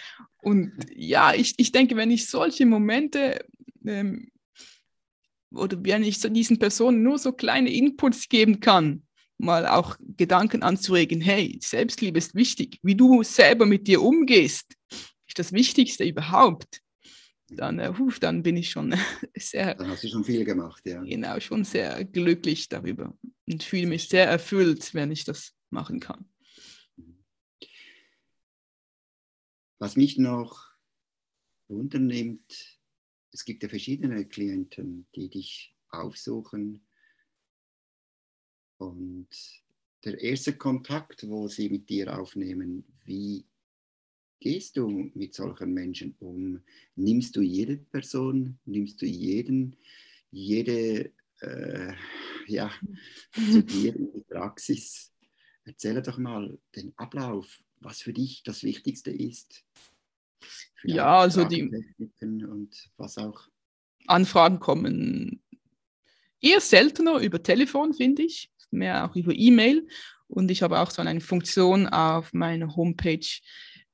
Und 0.42 0.74
ja, 0.94 1.34
ich, 1.34 1.56
ich 1.58 1.72
denke, 1.72 1.96
wenn 1.96 2.12
ich 2.12 2.30
solche 2.30 2.68
Momente 2.68 3.44
ähm, 3.84 4.30
oder 5.56 5.78
wenn 5.84 6.04
ich 6.04 6.20
so 6.20 6.30
diesen 6.30 6.60
Personen 6.60 7.04
nur 7.04 7.18
so 7.18 7.32
kleine 7.32 7.72
Inputs 7.72 8.30
geben 8.30 8.60
kann, 8.60 9.04
mal 9.38 9.68
auch 9.68 9.98
Gedanken 10.00 10.64
anzuregen, 10.64 11.22
hey, 11.22 11.60
Selbstliebe 11.62 12.18
ist 12.18 12.36
wichtig, 12.36 12.80
wie 12.84 12.96
du 12.96 13.24
selber 13.24 13.66
mit 13.66 13.88
dir 13.88 14.02
umgehst, 14.02 14.76
ist 15.28 15.40
das 15.40 15.52
Wichtigste 15.52 16.04
überhaupt. 16.06 16.82
Dann, 17.50 17.80
äh, 17.80 17.94
huf, 17.98 18.20
dann 18.20 18.42
bin 18.42 18.58
ich 18.58 18.72
schon 18.72 18.96
sehr. 19.36 19.76
Dann 19.76 19.90
hast 19.90 20.04
du 20.04 20.08
schon 20.08 20.24
viel 20.24 20.44
gemacht, 20.46 20.84
ja. 20.86 21.02
Genau, 21.04 21.40
schon 21.40 21.64
sehr 21.64 22.04
glücklich 22.04 22.70
darüber 22.70 23.16
und 23.48 23.64
fühle 23.64 23.88
mich 23.88 24.10
sehr 24.10 24.28
erfüllt, 24.28 24.94
wenn 24.94 25.12
ich 25.12 25.26
das 25.26 25.54
machen 25.70 26.00
kann. 26.00 26.26
Was 29.78 29.96
mich 29.96 30.18
noch 30.18 30.72
wundernimmt, 31.68 32.75
es 33.36 33.44
gibt 33.44 33.64
ja 33.64 33.70
verschiedene 33.70 34.26
Klienten, 34.26 35.08
die 35.14 35.30
dich 35.30 35.76
aufsuchen. 35.90 36.80
Und 38.78 39.28
der 40.06 40.18
erste 40.22 40.56
Kontakt, 40.56 41.28
wo 41.28 41.50
sie 41.50 41.70
mit 41.70 41.90
dir 41.90 42.18
aufnehmen, 42.18 42.86
wie 43.04 43.46
gehst 44.40 44.78
du 44.78 45.12
mit 45.14 45.34
solchen 45.34 45.74
Menschen 45.74 46.16
um? 46.20 46.62
Nimmst 46.96 47.36
du 47.36 47.42
jede 47.42 47.76
Person, 47.76 48.58
nimmst 48.64 49.02
du 49.02 49.06
jeden, 49.06 49.76
jede, 50.32 51.12
äh, 51.42 51.94
ja, 52.48 52.72
zu 53.52 53.64
dir 53.64 53.98
in 53.98 54.14
die 54.14 54.22
Praxis? 54.22 55.12
Erzähle 55.66 56.02
doch 56.02 56.18
mal 56.18 56.58
den 56.74 56.98
Ablauf, 56.98 57.62
was 57.82 58.02
für 58.02 58.14
dich 58.14 58.44
das 58.44 58.64
Wichtigste 58.64 59.12
ist 59.12 59.66
ja, 60.94 61.20
also 61.20 61.44
die 61.46 61.70
und 62.20 62.70
was 62.98 63.18
auch. 63.18 63.48
Anfragen 64.08 64.60
kommen 64.60 65.42
eher 66.42 66.62
seltener 66.62 67.20
über 67.20 67.42
Telefon, 67.42 67.94
finde 67.94 68.24
ich, 68.24 68.52
mehr 68.72 69.10
auch 69.10 69.16
über 69.16 69.34
E-Mail. 69.34 69.88
Und 70.28 70.52
ich 70.52 70.64
habe 70.64 70.80
auch 70.80 70.92
so 70.92 71.02
eine 71.02 71.22
Funktion 71.22 71.88
auf 71.88 72.34
meiner 72.34 72.76
Homepage, 72.76 73.26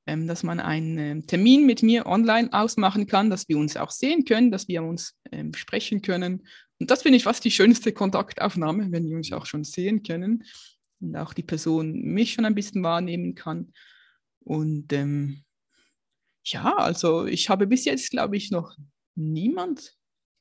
ähm, 0.06 0.26
dass 0.26 0.42
man 0.42 0.60
einen 0.60 0.98
ähm, 0.98 1.26
Termin 1.26 1.66
mit 1.66 1.82
mir 1.82 2.06
online 2.06 2.52
ausmachen 2.52 3.06
kann, 3.06 3.30
dass 3.30 3.48
wir 3.48 3.58
uns 3.58 3.76
auch 3.76 3.90
sehen 3.90 4.24
können, 4.24 4.50
dass 4.50 4.68
wir 4.68 4.82
uns 4.82 5.14
ähm, 5.30 5.54
sprechen 5.54 6.02
können. 6.02 6.46
Und 6.78 6.90
das 6.90 7.02
finde 7.02 7.16
ich 7.16 7.24
fast 7.24 7.44
die 7.44 7.50
schönste 7.50 7.92
Kontaktaufnahme, 7.92 8.90
wenn 8.90 9.08
wir 9.08 9.16
uns 9.16 9.32
auch 9.32 9.46
schon 9.46 9.64
sehen 9.64 10.02
können 10.02 10.44
und 11.00 11.16
auch 11.16 11.32
die 11.34 11.44
Person 11.44 11.92
mich 11.92 12.32
schon 12.32 12.44
ein 12.44 12.54
bisschen 12.54 12.82
wahrnehmen 12.82 13.34
kann. 13.34 13.72
Und 14.40 14.92
ähm, 14.92 15.44
ja, 16.44 16.76
also 16.76 17.26
ich 17.26 17.48
habe 17.48 17.66
bis 17.66 17.84
jetzt, 17.84 18.10
glaube 18.10 18.36
ich, 18.36 18.50
noch 18.50 18.76
niemand 19.14 19.94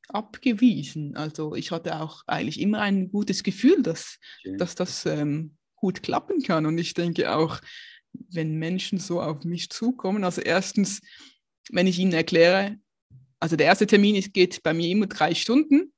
abgewiesen. 0.07 1.15
Also 1.15 1.55
ich 1.55 1.71
hatte 1.71 1.99
auch 1.99 2.23
eigentlich 2.27 2.59
immer 2.59 2.81
ein 2.81 3.11
gutes 3.11 3.43
Gefühl, 3.43 3.81
dass, 3.81 4.19
dass 4.57 4.75
das 4.75 5.05
ähm, 5.05 5.55
gut 5.75 6.03
klappen 6.03 6.41
kann. 6.41 6.65
Und 6.65 6.77
ich 6.77 6.93
denke 6.93 7.33
auch, 7.35 7.59
wenn 8.13 8.55
Menschen 8.55 8.99
so 8.99 9.21
auf 9.21 9.43
mich 9.43 9.69
zukommen, 9.69 10.23
also 10.23 10.41
erstens, 10.41 11.01
wenn 11.69 11.87
ich 11.87 11.99
ihnen 11.99 12.13
erkläre, 12.13 12.77
also 13.39 13.55
der 13.55 13.67
erste 13.67 13.87
Termin 13.87 14.15
ist, 14.15 14.33
geht 14.33 14.61
bei 14.63 14.73
mir 14.73 14.89
immer 14.89 15.07
drei 15.07 15.33
Stunden 15.33 15.93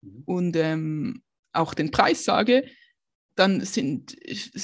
mhm. 0.00 0.22
und 0.24 0.56
ähm, 0.56 1.22
auch 1.52 1.74
den 1.74 1.90
Preis 1.90 2.24
sage, 2.24 2.68
dann 3.36 3.64
sind 3.64 4.16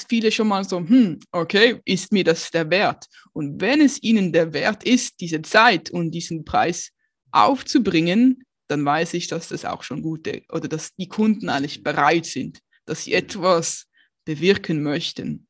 viele 0.08 0.30
schon 0.30 0.48
mal 0.48 0.64
so, 0.64 0.78
hm, 0.78 1.18
okay, 1.32 1.80
ist 1.84 2.12
mir 2.12 2.24
das 2.24 2.50
der 2.50 2.70
Wert? 2.70 3.06
Und 3.32 3.60
wenn 3.60 3.80
es 3.80 4.02
ihnen 4.02 4.32
der 4.32 4.52
Wert 4.52 4.84
ist, 4.84 5.20
diese 5.20 5.42
Zeit 5.42 5.90
und 5.90 6.12
diesen 6.12 6.44
Preis 6.44 6.90
aufzubringen, 7.32 8.44
dann 8.68 8.84
weiß 8.84 9.14
ich, 9.14 9.26
dass 9.26 9.48
das 9.48 9.64
auch 9.64 9.82
schon 9.82 10.02
gute 10.02 10.42
oder 10.50 10.68
dass 10.68 10.94
die 10.94 11.08
Kunden 11.08 11.48
eigentlich 11.48 11.82
bereit 11.82 12.26
sind, 12.26 12.60
dass 12.86 13.04
sie 13.04 13.14
etwas 13.14 13.86
bewirken 14.24 14.82
möchten, 14.82 15.48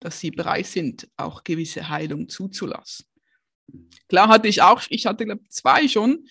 dass 0.00 0.20
sie 0.20 0.30
bereit 0.30 0.66
sind, 0.66 1.08
auch 1.16 1.44
gewisse 1.44 1.88
Heilung 1.88 2.28
zuzulassen. 2.28 3.06
Klar 4.08 4.28
hatte 4.28 4.48
ich 4.48 4.60
auch, 4.62 4.82
ich 4.90 5.06
hatte 5.06 5.24
glaube 5.24 5.48
zwei 5.48 5.88
schon, 5.88 6.26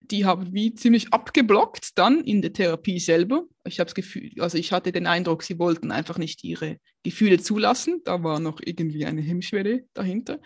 die 0.00 0.24
haben 0.24 0.52
wie 0.52 0.74
ziemlich 0.74 1.12
abgeblockt 1.12 1.98
dann 1.98 2.20
in 2.22 2.42
der 2.42 2.52
Therapie 2.52 2.98
selber. 2.98 3.44
Ich 3.64 3.80
habe 3.80 3.86
das 3.86 3.94
Gefühl, 3.94 4.30
also 4.38 4.58
ich 4.58 4.72
hatte 4.72 4.92
den 4.92 5.06
Eindruck, 5.06 5.42
sie 5.42 5.58
wollten 5.58 5.90
einfach 5.90 6.18
nicht 6.18 6.44
ihre 6.44 6.78
Gefühle 7.02 7.38
zulassen. 7.38 8.02
Da 8.04 8.22
war 8.22 8.40
noch 8.40 8.60
irgendwie 8.64 9.06
eine 9.06 9.20
Hemmschwelle 9.20 9.86
dahinter. 9.94 10.40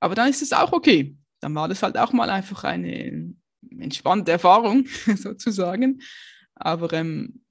Aber 0.00 0.14
dann 0.14 0.28
ist 0.28 0.42
es 0.42 0.52
auch 0.52 0.72
okay. 0.72 1.16
Dann 1.40 1.54
war 1.54 1.68
das 1.68 1.82
halt 1.82 1.98
auch 1.98 2.12
mal 2.12 2.30
einfach 2.30 2.64
eine 2.64 3.34
entspannte 3.78 4.32
Erfahrung 4.32 4.86
sozusagen. 5.16 6.00
Aber 6.54 6.92
ähm, 6.92 7.44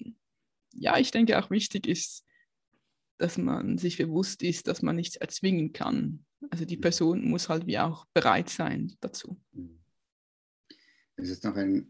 ja, 0.73 0.97
ich 0.97 1.11
denke 1.11 1.37
auch 1.39 1.51
wichtig 1.51 1.87
ist, 1.87 2.25
dass 3.17 3.37
man 3.37 3.77
sich 3.77 3.97
bewusst 3.97 4.41
ist, 4.41 4.67
dass 4.67 4.81
man 4.81 4.95
nichts 4.95 5.17
erzwingen 5.17 5.71
kann. 5.71 6.25
Also 6.49 6.65
die 6.65 6.77
Person 6.77 7.29
muss 7.29 7.47
halt 7.47 7.67
wie 7.67 7.79
auch 7.79 8.05
bereit 8.13 8.49
sein 8.49 8.93
dazu. 8.99 9.39
Mhm. 9.51 9.82
Es 11.23 11.29
ist 11.29 11.45
noch 11.45 11.55
ein, 11.55 11.89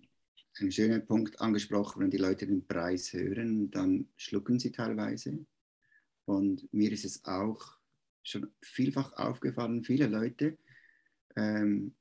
ein 0.60 0.72
schöner 0.72 1.00
Punkt 1.00 1.41
angesprochen, 1.41 2.04
wenn 2.04 2.12
die 2.12 2.17
Leute 2.17 2.46
den 2.46 2.67
Preis 2.67 3.12
hören, 3.13 3.72
dann 3.72 4.08
schlucken 4.15 4.60
sie 4.60 4.72
teilweise. 4.72 5.43
Und 6.26 6.72
mir 6.72 6.91
ist 6.91 7.04
es 7.04 7.26
auch 7.26 7.80
schon 8.22 8.52
vielfach 8.62 9.13
aufgefallen, 9.13 9.84
viele 9.84 10.06
Leute 10.06 10.60
ähm, 11.36 11.96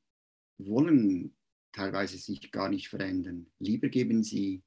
wollen 0.59 1.35
teilweise 1.73 2.19
sich 2.19 2.53
gar 2.53 2.69
nicht 2.69 2.91
verändern. 2.91 3.47
Lieber 3.59 3.89
geben 3.89 4.23
sie 4.23 4.63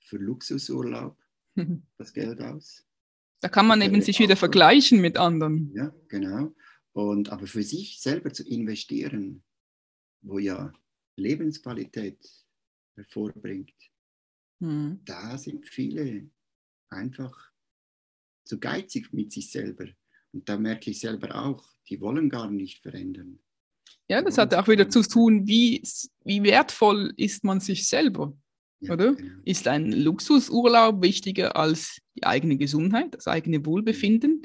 für 0.00 0.16
Luxusurlaub 0.16 1.16
das 1.96 2.12
Geld 2.12 2.40
aus. 2.40 2.84
Da 3.38 3.48
kann 3.48 3.68
man 3.68 3.82
eben 3.82 4.02
sich 4.02 4.18
wieder 4.18 4.36
vergleichen 4.36 5.00
mit 5.00 5.16
anderen. 5.16 5.70
Ja, 5.76 5.94
genau. 6.08 6.52
Und 6.92 7.28
aber 7.28 7.46
für 7.46 7.62
sich 7.62 8.00
selber 8.00 8.32
zu 8.32 8.42
investieren, 8.42 9.44
wo 10.22 10.40
ja 10.40 10.72
Lebensqualität 11.16 12.18
hervorbringt, 12.96 13.74
mhm. 14.60 15.00
da 15.04 15.38
sind 15.38 15.66
viele 15.68 16.30
einfach 16.90 17.52
zu 18.44 18.58
geizig 18.58 19.12
mit 19.12 19.32
sich 19.32 19.50
selber. 19.50 19.86
Und 20.32 20.48
da 20.48 20.56
merke 20.56 20.90
ich 20.90 21.00
selber 21.00 21.34
auch, 21.34 21.64
die 21.88 22.00
wollen 22.00 22.28
gar 22.28 22.50
nicht 22.50 22.80
verändern. 22.80 23.38
Ja, 24.08 24.20
das 24.20 24.36
hat 24.36 24.54
auch 24.54 24.68
wieder 24.68 24.88
zu 24.88 25.02
tun, 25.02 25.46
wie, 25.46 25.82
wie 26.24 26.42
wertvoll 26.42 27.12
ist 27.16 27.44
man 27.44 27.60
sich 27.60 27.88
selber. 27.88 28.36
ja, 28.80 28.92
oder? 28.92 29.14
Genau. 29.14 29.40
Ist 29.44 29.66
ein 29.66 29.92
Luxusurlaub 29.92 31.02
wichtiger 31.02 31.56
als 31.56 31.98
die 32.16 32.24
eigene 32.24 32.56
Gesundheit, 32.56 33.14
das 33.14 33.26
eigene 33.26 33.64
Wohlbefinden? 33.64 34.42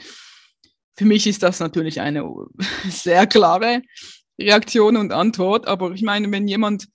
Für 0.96 1.06
mich 1.06 1.28
ist 1.28 1.44
das 1.44 1.60
natürlich 1.60 2.00
eine 2.00 2.24
sehr 2.90 3.28
klare 3.28 3.82
Reaktion 4.40 4.98
und 4.98 5.12
Antwort, 5.12 5.68
aber 5.68 5.92
ich 5.92 6.02
meine, 6.02 6.32
wenn 6.32 6.48
jemand 6.48 6.88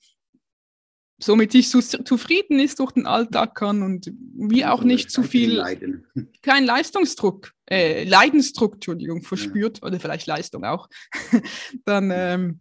so 1.18 1.36
mit 1.36 1.52
sich 1.52 1.70
zufrieden 1.70 2.58
ist 2.58 2.80
durch 2.80 2.92
den 2.92 3.06
Alltag 3.06 3.54
kann 3.54 3.82
und 3.82 4.12
wie 4.34 4.64
auch 4.64 4.82
nicht 4.82 5.10
zu 5.10 5.22
viel, 5.22 5.62
kein 6.42 6.64
Leistungsdruck, 6.64 7.52
äh, 7.70 8.04
Leidensdruck, 8.04 8.74
Entschuldigung, 8.74 9.22
verspürt 9.22 9.78
ja. 9.78 9.86
oder 9.86 10.00
vielleicht 10.00 10.26
Leistung 10.26 10.64
auch, 10.64 10.88
dann, 11.84 12.10
ähm, 12.12 12.60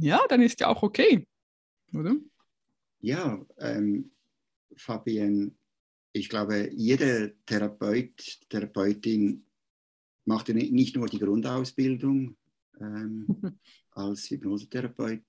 ja, 0.00 0.20
dann 0.28 0.42
ist 0.42 0.60
ja 0.60 0.68
auch 0.68 0.82
okay, 0.82 1.26
oder? 1.92 2.14
Ja, 3.00 3.44
ähm, 3.58 4.12
Fabian, 4.76 5.56
ich 6.12 6.28
glaube, 6.28 6.70
jeder 6.72 7.30
Therapeut, 7.44 8.16
Therapeutin 8.48 9.44
macht 10.24 10.48
nicht 10.48 10.96
nur 10.96 11.06
die 11.06 11.18
Grundausbildung 11.18 12.36
ähm, 12.80 13.26
als 13.92 14.30
Hypnosetherapeut, 14.30 15.22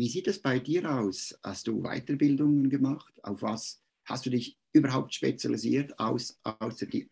Wie 0.00 0.08
sieht 0.08 0.28
es 0.28 0.40
bei 0.40 0.58
dir 0.58 0.90
aus? 0.90 1.38
Hast 1.42 1.66
du 1.66 1.82
Weiterbildungen 1.82 2.70
gemacht? 2.70 3.12
Auf 3.22 3.42
was 3.42 3.82
hast 4.04 4.24
du 4.24 4.30
dich 4.30 4.56
überhaupt 4.72 5.12
spezialisiert, 5.12 5.98
aus, 5.98 6.40
außer 6.42 6.86
die, 6.86 7.10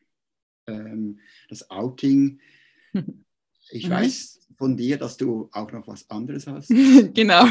ähm, 0.66 1.20
das 1.50 1.68
Outing? 1.70 2.40
Ich 3.70 3.86
mhm. 3.86 3.90
weiß 3.90 4.48
von 4.56 4.78
dir, 4.78 4.96
dass 4.96 5.18
du 5.18 5.50
auch 5.52 5.70
noch 5.70 5.86
was 5.86 6.08
anderes 6.08 6.46
hast. 6.46 6.68
genau. 7.14 7.46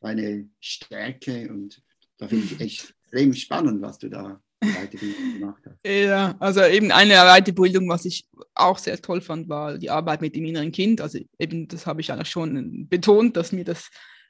Deine 0.00 0.48
Stärke 0.58 1.52
und 1.52 1.82
da 2.16 2.28
finde 2.28 2.46
ich 2.46 2.60
echt 2.60 2.94
extrem 3.08 3.34
spannend, 3.34 3.82
was 3.82 3.98
du 3.98 4.08
da 4.08 4.42
Weiterbildung 4.60 5.38
gemacht 5.38 5.62
hast. 5.64 5.78
Ja, 5.86 6.36
also 6.40 6.62
eben 6.64 6.90
eine 6.90 7.14
Weiterbildung, 7.14 7.88
was 7.88 8.04
ich 8.04 8.26
auch 8.54 8.78
sehr 8.78 9.00
toll 9.00 9.20
fand, 9.20 9.48
war 9.48 9.78
die 9.78 9.90
Arbeit 9.90 10.20
mit 10.20 10.34
dem 10.34 10.44
inneren 10.44 10.72
Kind. 10.72 11.00
Also 11.00 11.18
eben, 11.38 11.68
das 11.68 11.86
habe 11.86 12.00
ich 12.00 12.12
eigentlich 12.12 12.30
schon 12.30 12.88
betont, 12.88 13.36
dass 13.36 13.52
mir 13.52 13.64
das 13.64 13.88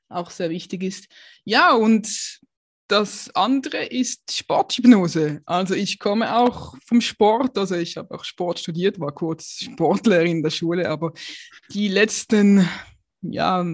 auch 0.09 0.31
sehr 0.31 0.51
wichtig 0.51 0.83
ist. 0.83 1.07
Ja, 1.45 1.75
und 1.75 2.41
das 2.89 3.31
andere 3.35 3.85
ist 3.85 4.33
Sporthypnose. 4.35 5.43
Also 5.45 5.75
ich 5.75 5.99
komme 5.99 6.35
auch 6.35 6.75
vom 6.87 7.01
Sport, 7.03 7.59
also 7.59 7.77
ich 7.77 7.97
habe 7.99 8.15
auch 8.15 8.25
Sport 8.25 8.59
studiert, 8.59 8.99
war 8.99 9.13
kurz 9.13 9.59
Sportlehrerin 9.61 10.39
in 10.39 10.43
der 10.43 10.51
Schule, 10.51 10.89
aber 10.89 11.13
die 11.71 11.89
letzten 11.89 12.67
ja, 13.21 13.65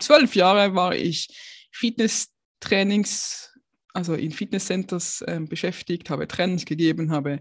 zwölf 0.00 0.34
Jahre 0.34 0.74
war 0.74 0.94
ich 0.96 1.28
Fitnesstrainings, 1.72 3.49
also 3.94 4.14
in 4.14 4.32
Fitnesscenters 4.32 5.22
äh, 5.22 5.40
beschäftigt, 5.40 6.10
habe 6.10 6.28
Trainings 6.28 6.64
gegeben, 6.64 7.10
habe 7.10 7.40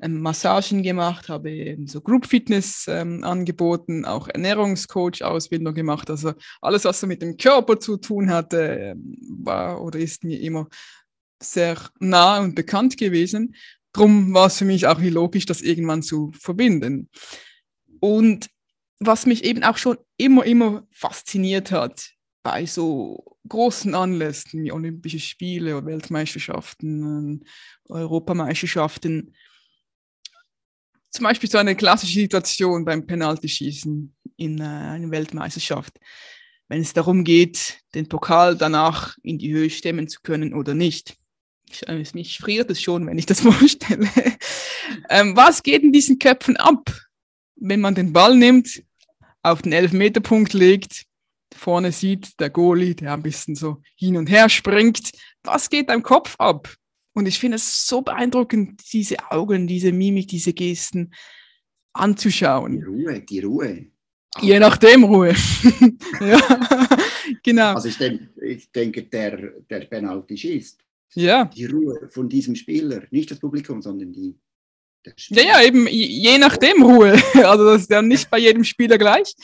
ähm, 0.00 0.20
Massagen 0.20 0.82
gemacht, 0.82 1.28
habe 1.28 1.76
so 1.86 2.00
Group 2.00 2.26
Fitness 2.26 2.86
ähm, 2.88 3.22
angeboten, 3.24 4.04
auch 4.04 4.28
Ernährungscoach-Ausbildung 4.28 5.74
gemacht. 5.74 6.10
Also 6.10 6.32
alles, 6.60 6.84
was 6.84 7.00
so 7.00 7.06
mit 7.06 7.22
dem 7.22 7.36
Körper 7.36 7.78
zu 7.78 7.96
tun 7.96 8.30
hatte, 8.30 8.94
ähm, 8.96 9.16
war 9.42 9.82
oder 9.82 9.98
ist 9.98 10.24
mir 10.24 10.40
immer 10.40 10.68
sehr 11.42 11.76
nah 11.98 12.38
und 12.40 12.54
bekannt 12.54 12.96
gewesen. 12.96 13.54
Drum 13.92 14.32
war 14.34 14.46
es 14.46 14.58
für 14.58 14.64
mich 14.64 14.86
auch 14.86 15.00
logisch, 15.00 15.46
das 15.46 15.62
irgendwann 15.62 16.02
zu 16.02 16.32
verbinden. 16.38 17.08
Und 17.98 18.48
was 19.00 19.26
mich 19.26 19.44
eben 19.44 19.64
auch 19.64 19.78
schon 19.78 19.96
immer, 20.16 20.44
immer 20.44 20.86
fasziniert 20.90 21.72
hat 21.72 22.10
bei 22.42 22.66
so 22.66 23.36
großen 23.48 23.94
Anlässen 23.94 24.62
wie 24.62 24.72
Olympische 24.72 25.20
Spiele, 25.20 25.84
Weltmeisterschaften, 25.84 27.44
Europameisterschaften, 27.88 29.34
zum 31.10 31.24
Beispiel 31.24 31.50
so 31.50 31.58
eine 31.58 31.74
klassische 31.74 32.20
Situation 32.20 32.84
beim 32.84 33.06
Penaltyschießen 33.06 34.14
in 34.36 34.58
äh, 34.58 34.64
einer 34.64 35.10
Weltmeisterschaft, 35.10 35.98
wenn 36.68 36.80
es 36.80 36.92
darum 36.92 37.24
geht, 37.24 37.80
den 37.94 38.08
Pokal 38.08 38.56
danach 38.56 39.18
in 39.22 39.38
die 39.38 39.52
Höhe 39.52 39.70
stemmen 39.70 40.08
zu 40.08 40.20
können 40.22 40.54
oder 40.54 40.74
nicht. 40.74 41.16
Ich, 41.68 41.86
äh, 41.88 42.04
mich 42.14 42.38
friert 42.38 42.70
es 42.70 42.80
schon, 42.80 43.06
wenn 43.06 43.18
ich 43.18 43.26
das 43.26 43.40
vorstelle. 43.40 44.08
ähm, 45.08 45.36
was 45.36 45.62
geht 45.62 45.82
in 45.82 45.92
diesen 45.92 46.18
Köpfen 46.18 46.56
ab, 46.56 46.90
wenn 47.56 47.80
man 47.80 47.94
den 47.94 48.12
Ball 48.12 48.36
nimmt, 48.36 48.82
auf 49.42 49.62
den 49.62 49.72
Elfmeterpunkt 49.72 50.52
legt, 50.52 51.06
vorne 51.54 51.92
sieht 51.92 52.38
der 52.40 52.50
Goalie, 52.50 52.94
der 52.94 53.14
ein 53.14 53.22
bisschen 53.22 53.54
so 53.54 53.82
hin 53.96 54.16
und 54.16 54.28
her 54.28 54.48
springt. 54.48 55.10
Was 55.42 55.70
geht 55.70 55.88
am 55.90 56.02
Kopf 56.02 56.36
ab? 56.38 56.74
Und 57.12 57.26
ich 57.26 57.38
finde 57.38 57.56
es 57.56 57.86
so 57.86 58.02
beeindruckend, 58.02 58.80
diese 58.92 59.16
Augen, 59.30 59.66
diese 59.66 59.92
Mimik, 59.92 60.28
diese 60.28 60.52
Gesten 60.52 61.12
anzuschauen. 61.92 62.78
Die 62.78 62.82
Ruhe, 62.84 63.20
die 63.20 63.40
Ruhe. 63.40 63.86
Je 64.40 64.60
nachdem 64.60 65.04
Ruhe. 65.04 65.34
ja, 66.20 66.40
genau. 67.42 67.74
Also 67.74 67.88
ich, 67.88 67.98
denk, 67.98 68.30
ich 68.40 68.70
denke, 68.70 69.02
der, 69.02 69.54
der 69.68 69.80
Penalty 69.80 70.36
schießt. 70.36 70.80
Ja. 71.14 71.46
Die 71.46 71.66
Ruhe 71.66 72.08
von 72.08 72.28
diesem 72.28 72.54
Spieler, 72.54 73.02
nicht 73.10 73.30
das 73.30 73.40
Publikum, 73.40 73.82
sondern 73.82 74.12
die. 74.12 74.38
Ja, 75.30 75.42
ja, 75.42 75.62
eben 75.62 75.88
je 75.88 76.38
nachdem 76.38 76.82
Ruhe. 76.82 77.20
Also 77.42 77.64
das 77.64 77.82
ist 77.82 77.90
ja 77.90 78.02
nicht 78.02 78.30
bei 78.30 78.38
jedem 78.38 78.64
Spieler 78.64 78.98
gleich. 78.98 79.34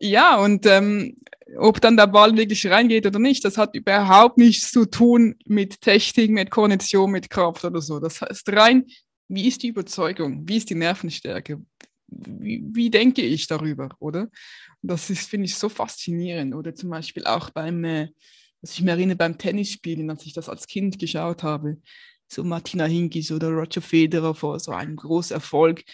Ja, 0.00 0.36
und 0.36 0.66
ähm, 0.66 1.16
ob 1.58 1.80
dann 1.80 1.96
der 1.96 2.06
Ball 2.06 2.36
wirklich 2.36 2.66
reingeht 2.66 3.06
oder 3.06 3.18
nicht, 3.18 3.44
das 3.44 3.56
hat 3.56 3.74
überhaupt 3.74 4.36
nichts 4.38 4.72
zu 4.72 4.84
tun 4.86 5.36
mit 5.46 5.80
Technik, 5.80 6.30
mit 6.30 6.50
Kondition, 6.50 7.10
mit 7.10 7.30
Kraft 7.30 7.64
oder 7.64 7.80
so. 7.80 8.00
Das 8.00 8.20
heißt 8.20 8.48
rein, 8.50 8.86
wie 9.28 9.46
ist 9.46 9.62
die 9.62 9.68
Überzeugung, 9.68 10.48
wie 10.48 10.56
ist 10.56 10.70
die 10.70 10.74
Nervenstärke, 10.74 11.62
wie, 12.08 12.62
wie 12.72 12.90
denke 12.90 13.22
ich 13.22 13.46
darüber, 13.46 13.88
oder? 14.00 14.28
Das 14.82 15.10
ist, 15.10 15.28
finde 15.28 15.46
ich, 15.46 15.56
so 15.56 15.68
faszinierend. 15.68 16.54
Oder 16.54 16.74
zum 16.74 16.90
Beispiel 16.90 17.24
auch 17.26 17.50
beim, 17.50 17.84
äh, 17.84 18.08
was 18.60 18.72
ich 18.72 18.82
mir 18.82 18.92
erinnere, 18.92 19.16
beim 19.16 19.38
Tennisspielen, 19.38 20.10
als 20.10 20.26
ich 20.26 20.32
das 20.32 20.48
als 20.48 20.66
Kind 20.66 20.98
geschaut 20.98 21.42
habe, 21.42 21.78
so 22.28 22.44
Martina 22.44 22.84
Hingis 22.84 23.32
oder 23.32 23.50
Roger 23.50 23.82
Federer 23.82 24.34
vor 24.34 24.58
so 24.60 24.72
einem 24.72 24.96
großen 24.96 25.34
Erfolg. 25.34 25.84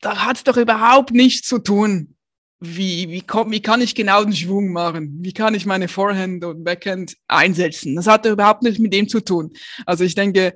Da 0.00 0.24
hat 0.24 0.36
es 0.36 0.44
doch 0.44 0.56
überhaupt 0.56 1.12
nichts 1.12 1.48
zu 1.48 1.58
tun 1.58 2.13
wie, 2.64 3.08
wie, 3.10 3.20
komm, 3.22 3.50
wie 3.50 3.62
kann 3.62 3.80
ich 3.80 3.94
genau 3.94 4.24
den 4.24 4.34
Schwung 4.34 4.72
machen? 4.72 5.18
Wie 5.20 5.32
kann 5.32 5.54
ich 5.54 5.66
meine 5.66 5.88
Forehand 5.88 6.44
und 6.44 6.64
Backhand 6.64 7.16
einsetzen? 7.28 7.96
Das 7.96 8.06
hat 8.06 8.26
überhaupt 8.26 8.62
nichts 8.62 8.78
mit 8.78 8.92
dem 8.92 9.08
zu 9.08 9.20
tun. 9.20 9.52
Also 9.86 10.04
ich 10.04 10.14
denke, 10.14 10.54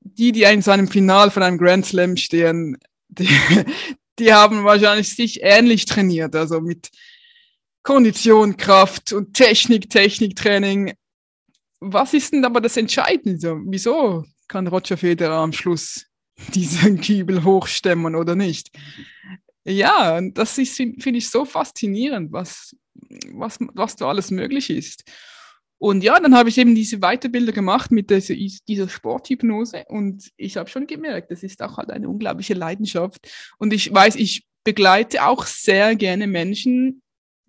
die, 0.00 0.32
die 0.32 0.42
in 0.42 0.62
so 0.62 0.70
einem 0.70 0.88
Final 0.88 1.30
von 1.30 1.42
einem 1.42 1.58
Grand 1.58 1.86
Slam 1.86 2.16
stehen, 2.16 2.76
die, 3.08 3.28
die 4.18 4.32
haben 4.32 4.64
wahrscheinlich 4.64 5.14
sich 5.14 5.42
ähnlich 5.42 5.84
trainiert. 5.84 6.34
Also 6.34 6.60
mit 6.60 6.90
Kondition, 7.82 8.56
Kraft 8.56 9.12
und 9.12 9.34
Technik, 9.34 9.90
Techniktraining. 9.90 10.94
Was 11.80 12.14
ist 12.14 12.32
denn 12.32 12.44
aber 12.44 12.60
das 12.60 12.76
Entscheidende? 12.76 13.60
Wieso 13.66 14.24
kann 14.48 14.66
Roger 14.66 14.96
Federer 14.96 15.36
am 15.36 15.52
Schluss 15.52 16.06
diesen 16.54 17.00
Kiebel 17.00 17.44
hochstemmen 17.44 18.14
oder 18.14 18.34
nicht? 18.34 18.70
Ja, 19.68 20.20
das 20.20 20.54
finde 20.54 21.18
ich 21.18 21.28
so 21.28 21.44
faszinierend, 21.44 22.32
was, 22.32 22.76
was, 23.32 23.58
was 23.74 23.96
da 23.96 24.08
alles 24.08 24.30
möglich 24.30 24.70
ist. 24.70 25.02
Und 25.78 26.04
ja, 26.04 26.18
dann 26.20 26.34
habe 26.34 26.48
ich 26.48 26.56
eben 26.56 26.74
diese 26.74 27.02
Weiterbilder 27.02 27.52
gemacht 27.52 27.90
mit 27.90 28.08
dieser, 28.08 28.34
dieser 28.68 28.88
Sporthypnose 28.88 29.84
und 29.88 30.30
ich 30.36 30.56
habe 30.56 30.70
schon 30.70 30.86
gemerkt, 30.86 31.30
das 31.30 31.42
ist 31.42 31.60
auch 31.62 31.76
halt 31.76 31.90
eine 31.90 32.08
unglaubliche 32.08 32.54
Leidenschaft. 32.54 33.28
Und 33.58 33.72
ich 33.72 33.92
weiß, 33.92 34.14
ich 34.16 34.46
begleite 34.64 35.26
auch 35.26 35.44
sehr 35.44 35.96
gerne 35.96 36.26
Menschen 36.26 37.02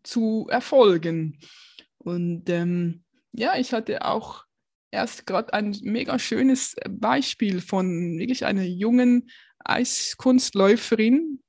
zu 0.04 0.48
Erfolgen. 0.50 1.40
Und 2.00 2.50
ähm, 2.50 3.04
ja, 3.32 3.58
ich 3.58 3.74
hatte 3.74 4.04
auch 4.04 4.44
erst 4.92 5.26
gerade 5.26 5.54
ein 5.54 5.78
mega 5.84 6.18
schönes 6.20 6.76
Beispiel 6.90 7.62
von 7.62 8.18
wirklich 8.18 8.46
einer 8.46 8.64
jungen 8.64 9.30
Eiskunstläuferin, 9.64 11.40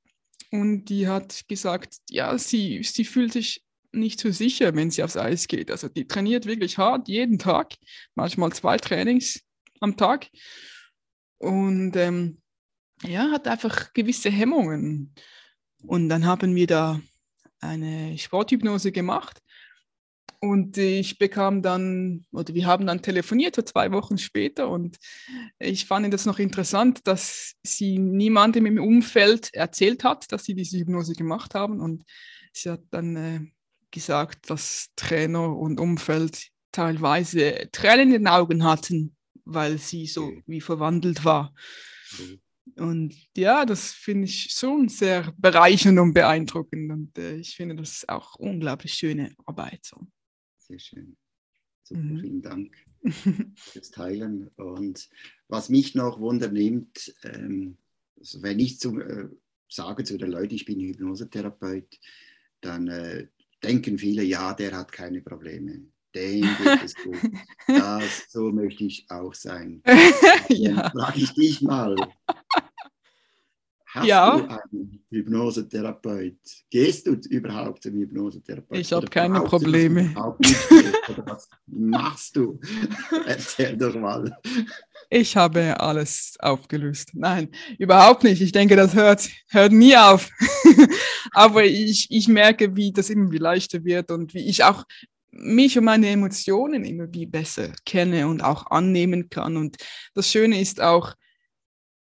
und 0.51 0.85
die 0.85 1.07
hat 1.07 1.47
gesagt, 1.47 1.97
ja, 2.09 2.37
sie, 2.37 2.83
sie 2.83 3.05
fühlt 3.05 3.33
sich 3.33 3.63
nicht 3.91 4.19
so 4.19 4.31
sicher, 4.31 4.75
wenn 4.75 4.91
sie 4.91 5.03
aufs 5.03 5.17
Eis 5.17 5.47
geht. 5.47 5.71
Also 5.71 5.89
die 5.89 6.07
trainiert 6.07 6.45
wirklich 6.45 6.77
hart, 6.77 7.07
jeden 7.07 7.39
Tag, 7.39 7.75
manchmal 8.15 8.51
zwei 8.51 8.77
Trainings 8.77 9.41
am 9.79 9.97
Tag. 9.97 10.27
Und 11.37 11.95
ähm, 11.95 12.41
ja, 13.03 13.31
hat 13.31 13.47
einfach 13.47 13.93
gewisse 13.93 14.29
Hemmungen. 14.29 15.13
Und 15.83 16.09
dann 16.09 16.25
haben 16.25 16.55
wir 16.55 16.67
da 16.67 17.01
eine 17.61 18.17
Sporthypnose 18.17 18.91
gemacht. 18.91 19.41
Und 20.41 20.77
ich 20.77 21.17
bekam 21.17 21.61
dann, 21.61 22.25
oder 22.31 22.53
wir 22.53 22.65
haben 22.65 22.87
dann 22.87 23.01
telefoniert, 23.01 23.57
so 23.57 23.61
zwei 23.61 23.91
Wochen 23.91 24.17
später. 24.17 24.69
Und 24.69 24.97
ich 25.59 25.85
fand 25.85 26.13
das 26.13 26.25
noch 26.25 26.39
interessant, 26.39 27.01
dass 27.05 27.55
sie 27.61 27.99
niemandem 27.99 28.65
im 28.65 28.81
Umfeld 28.81 29.53
erzählt 29.53 30.05
hat, 30.05 30.31
dass 30.31 30.45
sie 30.45 30.55
diese 30.55 30.77
Hypnose 30.77 31.13
gemacht 31.13 31.55
haben. 31.55 31.81
Und 31.81 32.05
sie 32.53 32.69
hat 32.69 32.83
dann 32.91 33.15
äh, 33.17 33.39
gesagt, 33.91 34.49
dass 34.49 34.87
Trainer 34.95 35.57
und 35.57 35.79
Umfeld 35.79 36.47
teilweise 36.71 37.67
Tränen 37.73 38.13
in 38.13 38.23
den 38.23 38.27
Augen 38.27 38.63
hatten, 38.63 39.17
weil 39.43 39.77
sie 39.77 40.07
so 40.07 40.31
wie 40.45 40.61
verwandelt 40.61 41.25
war. 41.25 41.53
Und 42.75 43.13
ja, 43.35 43.65
das 43.65 43.91
finde 43.91 44.25
ich 44.25 44.51
schon 44.51 44.87
sehr 44.87 45.33
bereichernd 45.37 45.99
und 45.99 46.13
beeindruckend. 46.13 46.91
Und 46.91 47.17
äh, 47.17 47.35
ich 47.35 47.55
finde, 47.55 47.75
das 47.75 48.07
auch 48.07 48.35
unglaublich 48.35 48.93
schöne 48.93 49.33
Arbeit. 49.45 49.83
So. 49.83 50.07
Sehr 50.69 50.79
schön. 50.79 51.17
Super, 51.83 52.01
mhm. 52.01 52.19
vielen 52.19 52.41
Dank 52.43 52.75
fürs 53.55 53.89
Teilen. 53.89 54.49
Und 54.55 55.09
was 55.47 55.69
mich 55.69 55.95
noch 55.95 56.19
wundernimmt, 56.19 57.15
ähm, 57.23 57.77
also 58.17 58.43
wenn 58.43 58.59
ich 58.59 58.79
zu, 58.79 58.99
äh, 58.99 59.29
sage 59.67 60.03
zu 60.03 60.17
den 60.17 60.29
Leuten, 60.29 60.53
ich 60.53 60.65
bin 60.65 60.79
Hypnosetherapeut, 60.79 61.99
dann 62.61 62.87
äh, 62.87 63.27
denken 63.63 63.97
viele, 63.97 64.23
ja, 64.23 64.53
der 64.53 64.77
hat 64.77 64.91
keine 64.91 65.21
Probleme. 65.21 65.87
Dem 66.13 66.41
geht 66.41 66.83
es 66.83 66.95
gut. 66.95 67.17
Das, 67.67 68.25
so 68.29 68.51
möchte 68.51 68.83
ich 68.83 69.05
auch 69.09 69.33
sein. 69.33 69.81
ja. 70.49 70.89
Frage 70.91 71.19
ich 71.19 71.33
dich 71.33 71.61
mal, 71.61 71.95
Hast 73.91 74.05
ja. 74.05 74.37
du 74.37 74.47
einen 74.47 75.03
Hypnosetherapeut? 75.09 76.37
Gehst 76.69 77.07
du 77.07 77.13
überhaupt 77.13 77.81
zum 77.81 77.93
Hypnosetherapeut? 77.93 78.77
Ich 78.77 78.93
habe 78.93 79.07
keine 79.07 79.41
Probleme. 79.41 80.13
Was 81.25 81.49
machst 81.65 82.35
du? 82.35 82.59
Erzähl 83.25 83.75
doch 83.75 83.95
mal. 83.95 84.31
Ich 85.09 85.35
habe 85.35 85.79
alles 85.79 86.35
aufgelöst. 86.37 87.09
Nein, 87.13 87.49
überhaupt 87.79 88.23
nicht. 88.23 88.41
Ich 88.41 88.51
denke, 88.51 88.75
das 88.75 88.93
hört, 88.93 89.27
hört 89.49 89.71
nie 89.71 89.97
auf. 89.97 90.29
Aber 91.31 91.65
ich, 91.65 92.05
ich 92.11 92.27
merke, 92.27 92.75
wie 92.75 92.91
das 92.91 93.09
immer 93.09 93.31
wie 93.31 93.39
leichter 93.39 93.83
wird 93.83 94.11
und 94.11 94.35
wie 94.35 94.47
ich 94.47 94.63
auch 94.63 94.85
mich 95.31 95.79
und 95.79 95.85
meine 95.85 96.09
Emotionen 96.09 96.83
immer 96.83 97.11
wie 97.11 97.25
besser 97.25 97.71
kenne 97.85 98.27
und 98.27 98.41
auch 98.41 98.67
annehmen 98.69 99.29
kann. 99.31 99.57
Und 99.57 99.77
das 100.13 100.29
Schöne 100.29 100.61
ist 100.61 100.79
auch, 100.79 101.15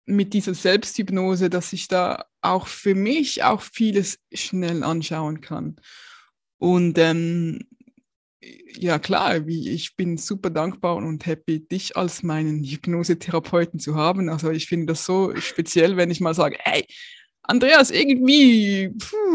mit 0.05 0.33
dieser 0.33 0.53
Selbsthypnose, 0.53 1.49
dass 1.49 1.73
ich 1.73 1.87
da 1.87 2.25
auch 2.41 2.67
für 2.67 2.95
mich 2.95 3.43
auch 3.43 3.61
vieles 3.61 4.19
schnell 4.33 4.83
anschauen 4.83 5.41
kann. 5.41 5.77
Und 6.57 6.97
ähm, 6.97 7.67
ja 8.77 8.99
klar, 8.99 9.47
wie 9.47 9.69
ich 9.69 9.95
bin 9.95 10.17
super 10.17 10.49
dankbar 10.49 10.97
und 10.97 11.25
happy, 11.25 11.67
dich 11.67 11.97
als 11.97 12.23
meinen 12.23 12.63
Hypnosetherapeuten 12.63 13.79
zu 13.79 13.95
haben. 13.95 14.29
Also 14.29 14.51
ich 14.51 14.67
finde 14.67 14.87
das 14.87 15.05
so 15.05 15.35
speziell, 15.37 15.97
wenn 15.97 16.11
ich 16.11 16.21
mal 16.21 16.33
sage, 16.33 16.57
hey, 16.59 16.85
Andreas, 17.47 17.91
irgendwie 17.91 18.91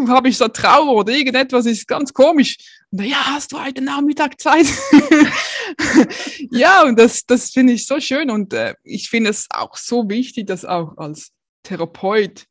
habe 0.08 0.28
ich 0.28 0.36
so 0.36 0.48
Trauer 0.48 0.94
oder 0.94 1.12
irgendetwas 1.12 1.66
ist 1.66 1.86
ganz 1.86 2.12
komisch. 2.12 2.56
Und 2.90 3.04
ja, 3.04 3.24
hast 3.26 3.52
du 3.52 3.62
heute 3.62 3.82
Nachmittag 3.82 4.40
Zeit? 4.40 4.66
ja, 6.50 6.82
und 6.82 6.98
das, 6.98 7.24
das 7.24 7.50
finde 7.50 7.74
ich 7.74 7.86
so 7.86 8.00
schön 8.00 8.30
und 8.30 8.52
äh, 8.52 8.74
ich 8.82 9.08
finde 9.08 9.30
es 9.30 9.46
auch 9.50 9.76
so 9.76 10.08
wichtig, 10.08 10.46
dass 10.46 10.64
auch 10.64 10.96
als 10.98 11.30
Therapeut, 11.62 12.46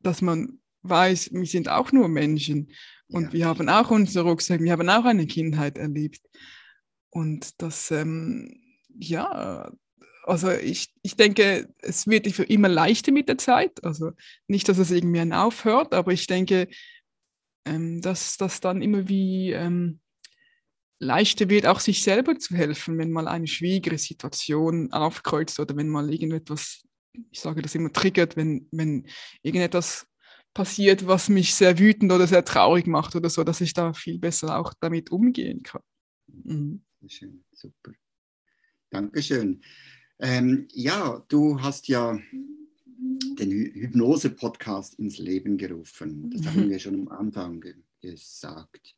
dass 0.00 0.22
man 0.22 0.60
weiß, 0.82 1.30
wir 1.32 1.46
sind 1.46 1.68
auch 1.68 1.92
nur 1.92 2.08
Menschen 2.08 2.72
und 3.08 3.26
ja. 3.26 3.32
wir 3.32 3.46
haben 3.46 3.68
auch 3.68 3.90
unsere 3.90 4.28
Rucksäcke, 4.28 4.62
wir 4.62 4.72
haben 4.72 4.88
auch 4.88 5.04
eine 5.04 5.26
Kindheit 5.26 5.76
erlebt. 5.76 6.20
Und 7.10 7.60
das, 7.60 7.90
ähm, 7.90 8.60
ja, 8.88 9.72
also 10.30 10.50
ich, 10.52 10.94
ich 11.02 11.16
denke, 11.16 11.68
es 11.78 12.06
wird 12.06 12.26
immer 12.26 12.68
leichter 12.68 13.10
mit 13.10 13.28
der 13.28 13.36
Zeit. 13.36 13.82
Also 13.84 14.12
nicht, 14.46 14.68
dass 14.68 14.78
es 14.78 14.90
irgendwie 14.90 15.32
aufhört, 15.32 15.92
aber 15.92 16.12
ich 16.12 16.26
denke, 16.26 16.68
ähm, 17.66 18.00
dass 18.00 18.36
das 18.36 18.60
dann 18.60 18.80
immer 18.80 19.08
wie 19.08 19.50
ähm, 19.50 20.00
leichter 21.00 21.48
wird, 21.48 21.66
auch 21.66 21.80
sich 21.80 22.02
selber 22.04 22.38
zu 22.38 22.54
helfen, 22.54 22.96
wenn 22.98 23.10
mal 23.10 23.26
eine 23.26 23.48
schwierige 23.48 23.98
Situation 23.98 24.92
aufkreuzt 24.92 25.58
oder 25.58 25.76
wenn 25.76 25.88
mal 25.88 26.12
irgendetwas, 26.12 26.86
ich 27.30 27.40
sage 27.40 27.60
das 27.60 27.74
immer, 27.74 27.92
triggert, 27.92 28.36
wenn, 28.36 28.68
wenn 28.70 29.06
irgendetwas 29.42 30.06
passiert, 30.54 31.06
was 31.06 31.28
mich 31.28 31.54
sehr 31.54 31.78
wütend 31.78 32.12
oder 32.12 32.26
sehr 32.26 32.44
traurig 32.44 32.86
macht 32.86 33.16
oder 33.16 33.30
so, 33.30 33.42
dass 33.42 33.60
ich 33.60 33.72
da 33.72 33.92
viel 33.94 34.18
besser 34.18 34.58
auch 34.58 34.74
damit 34.80 35.10
umgehen 35.10 35.62
kann. 35.62 35.82
Mhm. 36.28 36.84
Schön, 37.08 37.44
super. 37.52 37.92
Dankeschön. 38.90 39.62
Ähm, 40.22 40.68
ja, 40.72 41.24
du 41.28 41.62
hast 41.62 41.88
ja 41.88 42.18
den 43.38 43.50
Hypnose-Podcast 43.50 44.98
ins 44.98 45.16
Leben 45.16 45.56
gerufen. 45.56 46.30
Das 46.30 46.46
haben 46.46 46.68
wir 46.68 46.78
schon 46.78 46.94
am 46.94 47.08
Anfang 47.08 47.60
ge 47.60 47.74
gesagt. 48.02 48.94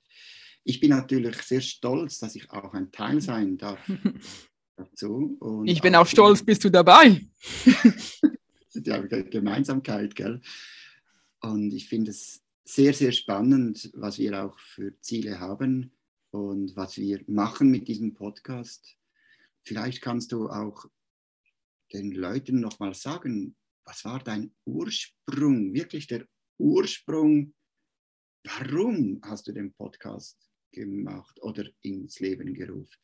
Ich 0.64 0.80
bin 0.80 0.90
natürlich 0.90 1.36
sehr 1.42 1.60
stolz, 1.60 2.18
dass 2.18 2.36
ich 2.36 2.50
auch 2.50 2.72
ein 2.72 2.90
Teil 2.92 3.20
sein 3.20 3.56
darf 3.56 3.80
dazu. 4.76 5.36
Und 5.40 5.68
ich 5.68 5.80
bin 5.80 5.94
auch, 5.94 6.02
auch 6.02 6.06
stolz, 6.06 6.42
bist 6.42 6.64
du 6.64 6.70
dabei. 6.70 7.20
das 7.64 8.74
ist 8.74 8.86
ja 8.86 8.94
eine 8.94 9.24
Gemeinsamkeit, 9.24 10.14
gell? 10.14 10.40
Und 11.40 11.72
ich 11.72 11.88
finde 11.88 12.10
es 12.10 12.42
sehr, 12.64 12.94
sehr 12.94 13.12
spannend, 13.12 13.90
was 13.94 14.18
wir 14.18 14.44
auch 14.44 14.58
für 14.58 14.98
Ziele 15.00 15.38
haben 15.38 15.92
und 16.30 16.74
was 16.76 16.96
wir 16.96 17.20
machen 17.26 17.70
mit 17.70 17.86
diesem 17.86 18.14
Podcast. 18.14 18.96
Vielleicht 19.64 20.00
kannst 20.00 20.32
du 20.32 20.48
auch 20.48 20.86
den 21.92 22.12
Leuten 22.12 22.60
nochmal 22.60 22.94
sagen, 22.94 23.56
was 23.84 24.04
war 24.04 24.22
dein 24.22 24.54
Ursprung, 24.64 25.74
wirklich 25.74 26.06
der 26.06 26.26
Ursprung, 26.58 27.54
warum 28.44 29.20
hast 29.22 29.48
du 29.48 29.52
den 29.52 29.72
Podcast 29.72 30.38
gemacht 30.72 31.40
oder 31.42 31.64
ins 31.82 32.20
Leben 32.20 32.54
gerufen? 32.54 32.98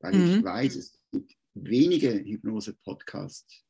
Weil 0.00 0.14
mhm. 0.14 0.38
ich 0.38 0.44
weiß, 0.44 0.76
es 0.76 0.98
gibt 1.10 1.34
wenige 1.54 2.12
Hypnose-Podcasts. 2.12 3.64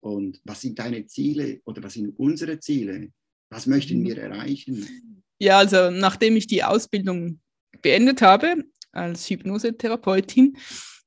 Und 0.00 0.40
was 0.44 0.60
sind 0.60 0.78
deine 0.78 1.06
Ziele 1.06 1.60
oder 1.64 1.82
was 1.82 1.94
sind 1.94 2.18
unsere 2.18 2.58
Ziele? 2.58 3.12
Was 3.50 3.66
möchten 3.66 4.00
mhm. 4.00 4.06
wir 4.06 4.18
erreichen? 4.18 5.24
Ja, 5.38 5.58
also 5.58 5.90
nachdem 5.90 6.36
ich 6.36 6.46
die 6.46 6.64
Ausbildung 6.64 7.40
beendet 7.80 8.22
habe 8.22 8.64
als 8.92 9.28
Hypnosetherapeutin, 9.28 10.56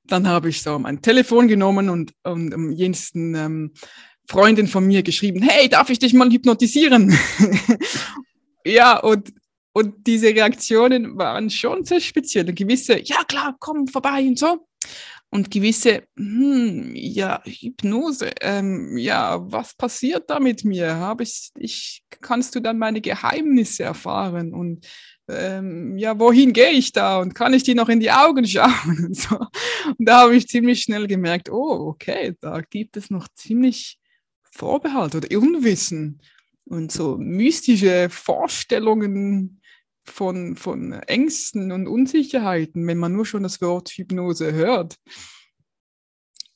dann 0.08 0.28
habe 0.28 0.50
ich 0.50 0.62
so 0.62 0.78
mein 0.80 1.02
Telefon 1.02 1.48
genommen 1.48 1.89
und, 1.89 2.13
und 2.24 2.54
um, 2.54 2.72
jensten 2.72 3.36
ähm, 3.36 3.74
Freundin 4.28 4.68
von 4.68 4.86
mir 4.86 5.04
geschrieben, 5.04 5.41
hey, 5.41 5.70
darf 5.70 5.89
ich 5.89 6.00
dich 6.00 6.13
mal 6.13 6.30
hypnotisieren? 6.30 7.18
ja, 8.65 9.00
und, 9.00 9.34
und 9.74 10.08
diese 10.08 10.28
Reaktionen 10.28 11.18
waren 11.18 11.50
schon 11.50 11.86
sehr 11.86 12.00
speziell. 12.00 12.54
Gewisse, 12.54 13.00
ja 13.00 13.24
klar, 13.28 13.56
komm 13.60 13.88
vorbei 13.88 14.22
und 14.22 14.39
so. 14.39 14.68
Und 15.30 15.52
gewisse, 15.52 16.04
hm, 16.15 16.94
ja, 16.96 17.41
Hypnose, 17.44 18.32
ähm, 18.41 18.98
ja, 18.98 19.39
was 19.52 19.74
passiert 19.74 20.30
da 20.30 20.39
mit 20.39 20.63
mir? 20.63 20.96
Habe 20.96 21.24
ich, 21.24 21.52
ich, 21.58 22.04
kannst 22.22 22.56
du 22.56 22.62
dann 22.62 22.78
meine 22.78 23.02
Geheimnisse 23.02 23.84
erfahren? 23.84 24.54
Und 24.54 24.88
ähm, 25.28 25.98
ja, 25.98 26.18
wohin 26.20 26.54
gehe 26.54 26.72
ich 26.72 26.92
da 26.92 27.20
und 27.20 27.34
kann 27.34 27.54
ich 27.54 27.64
die 27.64 27.76
noch 27.76 27.90
in 27.90 28.00
die 28.00 28.12
Augen 28.12 28.46
schauen? 28.46 28.72
Und, 29.06 29.16
so. 29.16 29.38
und 29.38 30.08
da 30.08 30.22
habe 30.22 30.36
ich 30.36 30.48
ziemlich 30.48 30.82
schnell 30.82 31.08
gemerkt, 31.08 31.50
oh, 31.50 31.88
okay, 31.88 32.36
da 32.42 32.62
gibt 32.62 32.98
es 32.98 33.10
noch 33.10 33.28
ziemlich 33.36 34.00
Vorbehalt 34.52 35.16
oder 35.16 35.38
Unwissen 35.38 36.22
und 36.66 36.92
so 36.92 37.18
mystische 37.18 38.10
Vorstellungen 38.10 39.62
von, 40.04 40.56
von 40.56 40.94
Ängsten 40.94 41.72
und 41.72 41.88
Unsicherheiten, 41.88 42.86
wenn 42.88 42.98
man 42.98 43.14
nur 43.14 43.26
schon 43.26 43.44
das 43.44 43.60
Wort 43.62 43.90
Hypnose 43.90 44.54
hört. 44.54 44.96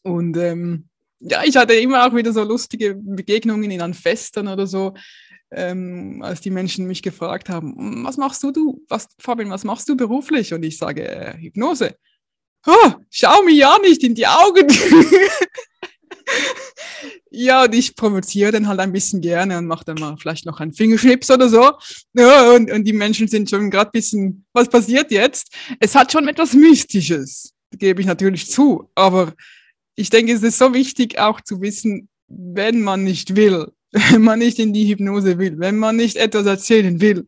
Und 0.03 0.37
ähm, 0.37 0.89
ja, 1.19 1.43
ich 1.43 1.57
hatte 1.57 1.73
immer 1.73 2.07
auch 2.07 2.15
wieder 2.15 2.31
so 2.31 2.43
lustige 2.43 2.95
Begegnungen 2.95 3.69
in 3.69 3.81
an 3.81 3.93
Festen 3.93 4.47
oder 4.47 4.67
so, 4.67 4.93
ähm, 5.51 6.21
als 6.23 6.41
die 6.41 6.51
Menschen 6.51 6.87
mich 6.87 7.01
gefragt 7.01 7.49
haben, 7.49 8.03
was 8.03 8.17
machst 8.17 8.43
du, 8.43 8.51
du, 8.51 8.83
was, 8.87 9.07
Fabian, 9.19 9.49
was 9.49 9.63
machst 9.63 9.89
du 9.89 9.97
beruflich? 9.97 10.53
Und 10.53 10.63
ich 10.63 10.77
sage, 10.77 11.07
äh, 11.07 11.37
Hypnose. 11.37 11.95
Oh, 12.67 12.91
schau 13.09 13.41
mir 13.43 13.55
ja 13.55 13.77
nicht 13.79 14.03
in 14.03 14.15
die 14.15 14.27
Augen. 14.27 14.67
ja, 17.31 17.63
und 17.63 17.73
ich 17.73 17.95
provoziere 17.95 18.51
dann 18.51 18.67
halt 18.67 18.79
ein 18.79 18.91
bisschen 18.91 19.21
gerne 19.21 19.57
und 19.57 19.65
mache 19.65 19.85
dann 19.85 19.99
mal 19.99 20.17
vielleicht 20.17 20.45
noch 20.45 20.59
einen 20.59 20.73
Fingerschnips 20.73 21.31
oder 21.31 21.49
so. 21.49 21.71
Ja, 22.13 22.51
und, 22.51 22.69
und 22.69 22.83
die 22.83 22.93
Menschen 22.93 23.27
sind 23.27 23.49
schon 23.49 23.71
gerade 23.71 23.89
ein 23.89 23.93
bisschen, 23.93 24.45
was 24.53 24.67
passiert 24.67 25.11
jetzt? 25.11 25.55
Es 25.79 25.95
hat 25.95 26.11
schon 26.11 26.27
etwas 26.27 26.53
Mystisches, 26.53 27.53
gebe 27.71 28.01
ich 28.01 28.07
natürlich 28.07 28.51
zu. 28.51 28.89
Aber 28.93 29.33
ich 29.95 30.09
denke, 30.09 30.33
es 30.33 30.43
ist 30.43 30.57
so 30.57 30.73
wichtig 30.73 31.17
auch 31.17 31.41
zu 31.41 31.61
wissen, 31.61 32.09
wenn 32.27 32.81
man 32.81 33.03
nicht 33.03 33.35
will, 33.35 33.71
wenn 33.91 34.21
man 34.21 34.39
nicht 34.39 34.59
in 34.59 34.73
die 34.73 34.87
Hypnose 34.87 35.37
will, 35.37 35.59
wenn 35.59 35.77
man 35.77 35.95
nicht 35.95 36.15
etwas 36.15 36.45
erzählen 36.45 37.01
will, 37.01 37.25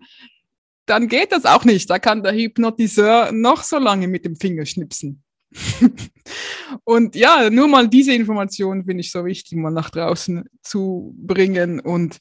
dann 0.86 1.08
geht 1.08 1.32
das 1.32 1.46
auch 1.46 1.66
nicht. 1.66 1.90
Da 1.90 2.00
kann 2.00 2.24
der 2.24 2.34
Hypnotiseur 2.34 3.32
noch 3.32 3.64
so 3.64 3.78
lange 3.78 4.08
mit 4.08 4.26
dem 4.26 4.36
Finger 4.36 4.66
schnipsen. 4.66 5.24
und 6.84 7.16
ja, 7.16 7.50
nur 7.50 7.68
mal 7.68 7.88
diese 7.88 8.14
Information 8.14 8.86
finde 8.86 9.02
ich 9.02 9.12
so 9.12 9.26
wichtig, 9.26 9.58
mal 9.58 9.72
nach 9.72 9.90
draußen 9.90 10.44
zu 10.62 11.16
bringen. 11.18 11.80
Und 11.80 12.18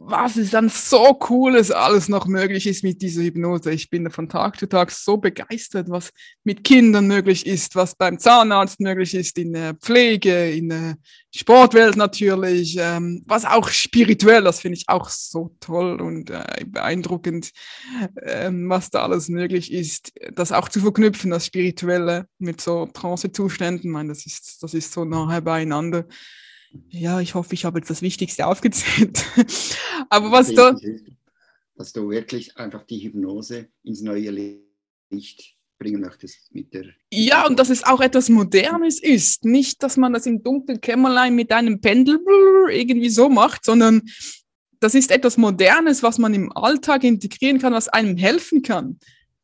was 0.00 0.36
ist 0.36 0.54
dann 0.54 0.68
so 0.68 1.12
cooles 1.14 1.70
alles 1.72 2.08
noch 2.08 2.26
möglich 2.26 2.66
ist 2.66 2.84
mit 2.84 3.02
dieser 3.02 3.22
Hypnose. 3.22 3.72
Ich 3.72 3.90
bin 3.90 4.10
von 4.10 4.28
Tag 4.28 4.58
zu 4.58 4.68
Tag 4.68 4.92
so 4.92 5.16
begeistert, 5.16 5.90
was 5.90 6.10
mit 6.44 6.62
Kindern 6.62 7.08
möglich 7.08 7.44
ist, 7.46 7.74
was 7.74 7.96
beim 7.96 8.18
Zahnarzt 8.18 8.80
möglich 8.80 9.14
ist, 9.14 9.36
in 9.38 9.52
der 9.52 9.74
Pflege, 9.74 10.50
in 10.50 10.68
der 10.68 10.96
Sportwelt 11.34 11.96
natürlich, 11.96 12.76
ähm, 12.78 13.24
was 13.26 13.44
auch 13.44 13.68
spirituell, 13.68 14.44
das 14.44 14.60
finde 14.60 14.78
ich 14.78 14.88
auch 14.88 15.08
so 15.10 15.54
toll 15.58 16.00
und 16.00 16.30
äh, 16.30 16.64
beeindruckend, 16.66 17.50
ähm, 18.22 18.68
was 18.68 18.90
da 18.90 19.02
alles 19.02 19.28
möglich 19.28 19.72
ist, 19.72 20.12
das 20.32 20.52
auch 20.52 20.68
zu 20.68 20.80
verknüpfen, 20.80 21.30
das 21.30 21.46
Spirituelle 21.46 22.28
mit 22.38 22.60
so 22.60 22.86
Trancezuständen, 22.86 23.90
ich 23.90 23.92
meine, 23.92 24.10
das 24.10 24.26
ist, 24.26 24.62
das 24.62 24.74
ist 24.74 24.92
so 24.92 25.04
nahe 25.04 25.42
beieinander 25.42 26.06
ja, 26.90 27.20
ich 27.20 27.34
hoffe, 27.34 27.54
ich 27.54 27.64
habe 27.64 27.78
jetzt 27.78 27.90
das 27.90 28.02
Wichtigste 28.02 28.46
aufgezählt. 28.46 29.24
Aber 30.10 30.30
was 30.30 30.52
da. 30.52 30.76
Dass 31.76 31.92
du 31.92 32.10
wirklich 32.10 32.56
einfach 32.56 32.84
die 32.84 32.98
Hypnose 32.98 33.68
ins 33.84 34.00
neue 34.02 34.30
Licht 35.10 35.56
bringen 35.78 36.00
möchtest 36.00 36.52
mit 36.52 36.74
der. 36.74 36.86
Ja, 37.12 37.46
und 37.46 37.58
dass 37.58 37.70
es 37.70 37.84
auch 37.84 38.00
etwas 38.00 38.28
Modernes 38.28 39.00
ist. 39.00 39.44
Nicht, 39.44 39.82
dass 39.82 39.96
man 39.96 40.12
das 40.12 40.26
im 40.26 40.42
dunklen 40.42 40.80
Kämmerlein 40.80 41.34
mit 41.34 41.52
einem 41.52 41.80
Pendel 41.80 42.20
irgendwie 42.70 43.10
so 43.10 43.28
macht, 43.28 43.64
sondern 43.64 44.02
das 44.80 44.94
ist 44.94 45.10
etwas 45.10 45.36
Modernes, 45.36 46.02
was 46.02 46.18
man 46.18 46.34
im 46.34 46.52
Alltag 46.52 47.04
integrieren 47.04 47.58
kann, 47.58 47.72
was 47.72 47.88
einem 47.88 48.16
helfen 48.16 48.62
kann. 48.62 48.98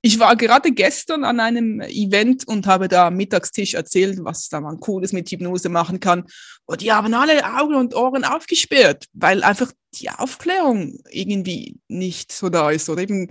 Ich 0.06 0.18
war 0.18 0.36
gerade 0.36 0.70
gestern 0.70 1.24
an 1.24 1.40
einem 1.40 1.80
Event 1.80 2.46
und 2.46 2.66
habe 2.66 2.88
da 2.88 3.06
am 3.06 3.16
Mittagstisch 3.16 3.72
erzählt, 3.72 4.18
was 4.20 4.50
da 4.50 4.60
man 4.60 4.78
Cooles 4.78 5.14
mit 5.14 5.30
Hypnose 5.30 5.70
machen 5.70 5.98
kann. 5.98 6.26
Und 6.66 6.82
die 6.82 6.92
haben 6.92 7.14
alle 7.14 7.42
Augen 7.58 7.74
und 7.74 7.94
Ohren 7.94 8.22
aufgesperrt, 8.22 9.06
weil 9.14 9.42
einfach 9.42 9.72
die 9.94 10.10
Aufklärung 10.10 10.98
irgendwie 11.08 11.76
nicht 11.88 12.32
so 12.32 12.50
da 12.50 12.70
ist. 12.70 12.90
Oder 12.90 13.00
eben 13.00 13.30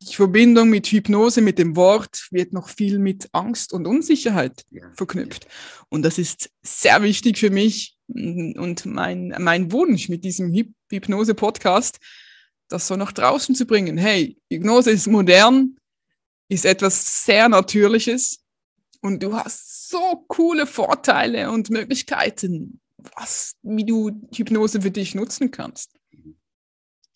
die 0.00 0.14
Verbindung 0.14 0.70
mit 0.70 0.86
Hypnose, 0.86 1.42
mit 1.42 1.58
dem 1.58 1.76
Wort, 1.76 2.26
wird 2.30 2.54
noch 2.54 2.70
viel 2.70 2.98
mit 2.98 3.28
Angst 3.32 3.74
und 3.74 3.86
Unsicherheit 3.86 4.64
ja. 4.70 4.90
verknüpft. 4.96 5.46
Und 5.90 6.04
das 6.06 6.16
ist 6.16 6.48
sehr 6.62 7.02
wichtig 7.02 7.36
für 7.36 7.50
mich 7.50 7.98
und 8.06 8.86
mein, 8.86 9.34
mein 9.38 9.70
Wunsch 9.72 10.08
mit 10.08 10.24
diesem 10.24 10.54
Hypnose-Podcast, 10.90 11.98
das 12.68 12.86
so 12.86 12.96
nach 12.96 13.12
draußen 13.12 13.54
zu 13.54 13.66
bringen. 13.66 13.96
Hey, 13.96 14.38
Hypnose 14.50 14.90
ist 14.90 15.06
modern, 15.06 15.76
ist 16.48 16.64
etwas 16.64 17.24
sehr 17.24 17.48
Natürliches 17.48 18.44
und 19.00 19.22
du 19.22 19.34
hast 19.34 19.88
so 19.88 20.24
coole 20.28 20.66
Vorteile 20.66 21.50
und 21.50 21.70
Möglichkeiten, 21.70 22.80
was, 22.96 23.56
wie 23.62 23.84
du 23.84 24.10
Hypnose 24.34 24.82
für 24.82 24.90
dich 24.90 25.14
nutzen 25.14 25.50
kannst. 25.50 25.94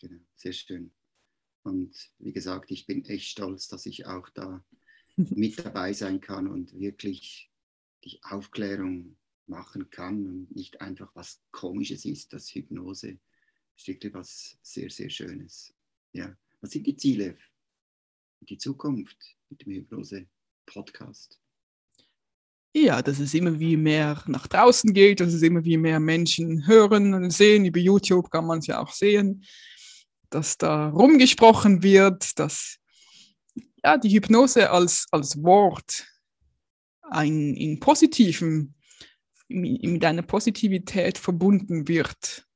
Genau, 0.01 0.20
sehr 0.36 0.53
schön. 0.53 0.92
Und 1.62 1.94
wie 2.18 2.32
gesagt, 2.32 2.70
ich 2.70 2.86
bin 2.86 3.05
echt 3.05 3.28
stolz, 3.30 3.68
dass 3.68 3.86
ich 3.86 4.07
auch 4.07 4.28
da 4.30 4.64
mit 5.16 5.64
dabei 5.64 5.92
sein 5.92 6.20
kann 6.20 6.46
und 6.46 6.78
wirklich 6.78 7.51
die 8.05 8.20
Aufklärung 8.22 9.16
machen 9.46 9.90
kann 9.90 10.26
und 10.26 10.55
nicht 10.55 10.80
einfach 10.80 11.11
was 11.14 11.40
Komisches 11.51 12.05
ist, 12.05 12.32
dass 12.32 12.55
Hypnose 12.55 13.18
ist 13.78 13.88
wirklich 13.88 14.12
was 14.12 14.58
sehr, 14.62 14.90
sehr 14.90 15.08
Schönes. 15.08 15.72
Ja. 16.12 16.36
Was 16.60 16.72
sind 16.72 16.86
die 16.86 16.96
Ziele 16.96 17.38
die 18.40 18.58
Zukunft 18.58 19.16
mit 19.48 19.64
dem 19.64 19.72
Hypnose-Podcast? 19.72 21.38
Ja, 22.74 23.02
dass 23.02 23.18
es 23.18 23.34
immer 23.34 23.58
wie 23.58 23.76
mehr 23.76 24.22
nach 24.26 24.46
draußen 24.46 24.92
geht, 24.92 25.20
dass 25.20 25.32
es 25.32 25.42
immer 25.42 25.64
wie 25.64 25.76
mehr 25.76 26.00
Menschen 26.00 26.66
hören 26.66 27.14
und 27.14 27.30
sehen. 27.30 27.64
Über 27.64 27.78
YouTube 27.78 28.30
kann 28.30 28.46
man 28.46 28.58
es 28.58 28.66
ja 28.66 28.80
auch 28.80 28.92
sehen, 28.92 29.44
dass 30.30 30.58
da 30.58 30.90
rumgesprochen 30.90 31.82
wird, 31.82 32.38
dass 32.38 32.78
ja, 33.82 33.96
die 33.96 34.10
Hypnose 34.10 34.70
als, 34.70 35.06
als 35.10 35.42
Wort 35.42 36.06
ein, 37.02 37.54
in 37.54 37.80
positiven, 37.80 38.74
mit 39.48 40.04
einer 40.04 40.22
Positivität 40.22 41.16
verbunden 41.16 41.88
wird. 41.88 42.47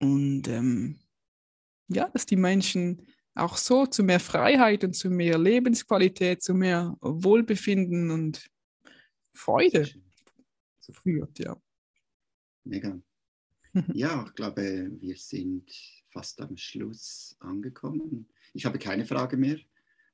Und 0.00 0.48
ähm, 0.48 0.98
ja, 1.88 2.08
dass 2.08 2.26
die 2.26 2.36
Menschen 2.36 3.06
auch 3.34 3.56
so 3.56 3.86
zu 3.86 4.02
mehr 4.02 4.20
Freiheit 4.20 4.84
und 4.84 4.94
zu 4.94 5.10
mehr 5.10 5.38
Lebensqualität, 5.38 6.42
zu 6.42 6.54
mehr 6.54 6.96
Wohlbefinden 7.00 8.10
und 8.10 8.48
Freude 9.32 9.88
führt, 10.92 11.38
ja. 11.38 11.56
Mega. 12.64 13.00
Ja, 13.92 14.24
ich 14.26 14.34
glaube, 14.34 14.90
wir 14.98 15.16
sind 15.16 15.70
fast 16.10 16.40
am 16.40 16.56
Schluss 16.56 17.36
angekommen. 17.38 18.26
Ich 18.54 18.64
habe 18.64 18.78
keine 18.78 19.04
Frage 19.04 19.36
mehr. 19.36 19.58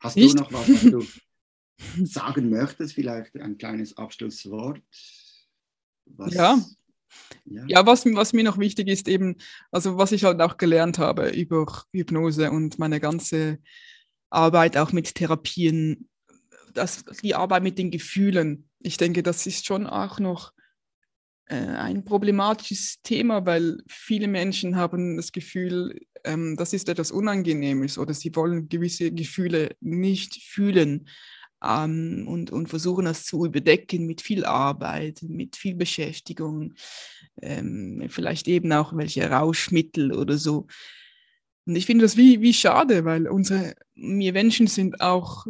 Hast 0.01 0.17
Nicht? 0.17 0.35
du 0.35 0.43
noch 0.43 0.53
was, 0.53 0.69
was 0.69 0.83
du 0.83 1.07
sagen 2.05 2.51
möchtest? 2.51 2.95
Vielleicht 2.95 3.35
ein 3.37 3.57
kleines 3.57 3.97
Abschlusswort? 3.97 4.83
Was 6.05 6.35
ja, 6.35 6.63
ja, 7.45 7.65
ja 7.67 7.87
was, 7.87 8.05
was 8.07 8.33
mir 8.33 8.45
noch 8.45 8.59
wichtig 8.59 8.89
ist, 8.89 9.09
eben, 9.09 9.37
also 9.71 9.99
was 9.99 10.13
ich 10.13 10.25
halt 10.25 10.41
auch 10.41 10.57
gelernt 10.57 10.99
habe 10.99 11.29
über 11.31 11.67
Hypnose 11.93 12.51
und 12.51 12.79
meine 12.79 13.01
ganze 13.01 13.59
Arbeit 14.31 14.77
auch 14.77 14.93
mit 14.93 15.15
Therapien, 15.15 16.09
das, 16.73 17.05
die 17.23 17.35
Arbeit 17.35 17.63
mit 17.63 17.79
den 17.79 17.91
Gefühlen. 17.91 18.69
Ich 18.81 18.97
denke, 18.97 19.23
das 19.23 19.47
ist 19.47 19.65
schon 19.65 19.87
auch 19.87 20.19
noch 20.19 20.53
äh, 21.47 21.57
ein 21.57 22.05
problematisches 22.05 23.01
Thema, 23.03 23.47
weil 23.47 23.83
viele 23.87 24.29
Menschen 24.29 24.77
haben 24.77 25.17
das 25.17 25.31
Gefühl, 25.31 26.01
ähm, 26.25 26.57
das 26.57 26.73
ist 26.73 26.89
etwas 26.89 27.13
Unangenehmes 27.13 27.99
oder 27.99 28.15
sie 28.15 28.35
wollen 28.35 28.69
gewisse 28.69 29.13
Gefühle 29.13 29.77
nicht 29.81 30.43
fühlen 30.43 31.09
ähm, 31.65 32.27
und, 32.29 32.51
und 32.51 32.69
versuchen 32.69 33.07
das 33.07 33.25
zu 33.25 33.47
überdecken 33.47 34.07
mit 34.07 34.21
viel 34.21 34.45
Arbeit, 34.45 35.23
mit 35.23 35.57
viel 35.57 35.75
Beschäftigung, 35.75 36.75
ähm, 37.41 38.07
vielleicht 38.09 38.49
eben 38.49 38.73
auch 38.73 38.97
welche 38.97 39.29
Rauschmittel 39.31 40.13
oder 40.13 40.37
so. 40.37 40.67
Und 41.67 41.77
ich 41.77 41.87
finde 41.87 42.05
das 42.05 42.17
wie, 42.17 42.41
wie 42.43 42.53
schade, 42.53 43.05
weil 43.05 43.27
unsere, 43.27 43.75
wir 43.95 44.33
Menschen 44.33 44.67
sind 44.67 45.01
auch 45.01 45.47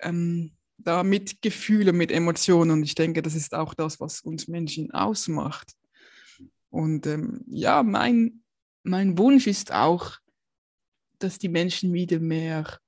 ähm, 0.00 0.52
da 0.78 1.04
mit 1.04 1.40
Gefühlen, 1.42 1.96
mit 1.96 2.10
Emotionen 2.10 2.72
und 2.72 2.82
ich 2.82 2.96
denke, 2.96 3.22
das 3.22 3.34
ist 3.34 3.54
auch 3.54 3.74
das, 3.74 4.00
was 4.00 4.20
uns 4.22 4.48
Menschen 4.48 4.90
ausmacht. 4.90 5.72
Und 6.70 7.06
ähm, 7.06 7.44
ja, 7.46 7.82
mein, 7.82 8.42
mein 8.82 9.18
Wunsch 9.18 9.46
ist 9.46 9.72
auch, 9.72 10.18
dass 11.18 11.38
die 11.38 11.48
Menschen 11.48 11.92
wieder 11.92 12.18
mehr 12.18 12.80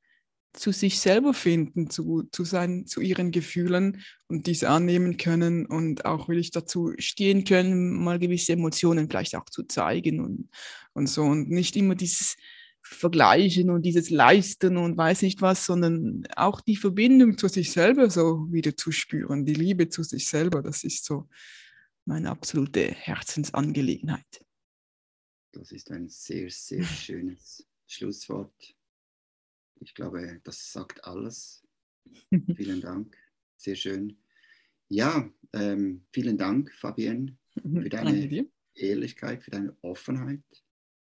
zu 0.55 0.73
sich 0.73 1.01
selber 1.01 1.35
finden, 1.35 1.91
zu, 1.91 2.23
zu, 2.31 2.45
sein, 2.45 2.87
zu 2.87 3.01
ihren 3.01 3.33
Gefühlen 3.33 4.03
und 4.29 4.47
diese 4.47 4.71
annehmen 4.71 5.17
können 5.17 5.67
und 5.67 6.05
auch 6.05 6.29
wirklich 6.29 6.53
dazu 6.53 6.93
stehen 6.99 7.45
können, 7.45 8.03
mal 8.03 8.19
gewisse 8.19 8.53
Emotionen 8.53 9.09
vielleicht 9.09 9.35
auch 9.35 9.47
zu 9.47 9.65
zeigen 9.65 10.21
und, 10.21 10.49
und 10.93 11.09
so 11.09 11.23
und 11.23 11.51
nicht 11.51 11.77
immer 11.77 11.97
dieses 11.97 12.37
Vergleichen 12.83 13.71
und 13.71 13.83
dieses 13.83 14.11
Leisten 14.11 14.77
und 14.77 14.97
weiß 14.97 15.23
nicht 15.23 15.43
was, 15.43 15.67
sondern 15.67 16.25
auch 16.37 16.61
die 16.61 16.77
Verbindung 16.77 17.37
zu 17.37 17.49
sich 17.49 17.73
selber 17.73 18.11
so 18.11 18.47
wieder 18.51 18.77
zu 18.77 18.93
spüren, 18.93 19.45
die 19.45 19.55
Liebe 19.55 19.89
zu 19.89 20.03
sich 20.03 20.29
selber, 20.29 20.63
das 20.63 20.85
ist 20.85 21.05
so 21.05 21.29
meine 22.05 22.31
absolute 22.31 22.93
Herzensangelegenheit. 22.93 24.45
Das 25.53 25.73
ist 25.73 25.91
ein 25.91 26.09
sehr, 26.09 26.51
sehr 26.51 26.85
schönes 26.85 27.67
Schlusswort. 27.87 28.74
Ich 29.81 29.95
glaube, 29.95 30.41
das 30.45 30.73
sagt 30.73 31.05
alles. 31.05 31.67
vielen 32.57 32.81
Dank. 32.81 33.17
Sehr 33.57 33.77
schön. 33.77 34.19
Ja, 34.89 35.31
ähm, 35.53 36.05
vielen 36.13 36.37
Dank, 36.37 36.73
Fabienne, 36.75 37.37
für 37.63 37.89
deine 37.89 38.49
Ehrlichkeit, 38.75 39.43
für 39.43 39.51
deine 39.51 39.77
Offenheit. 39.83 40.43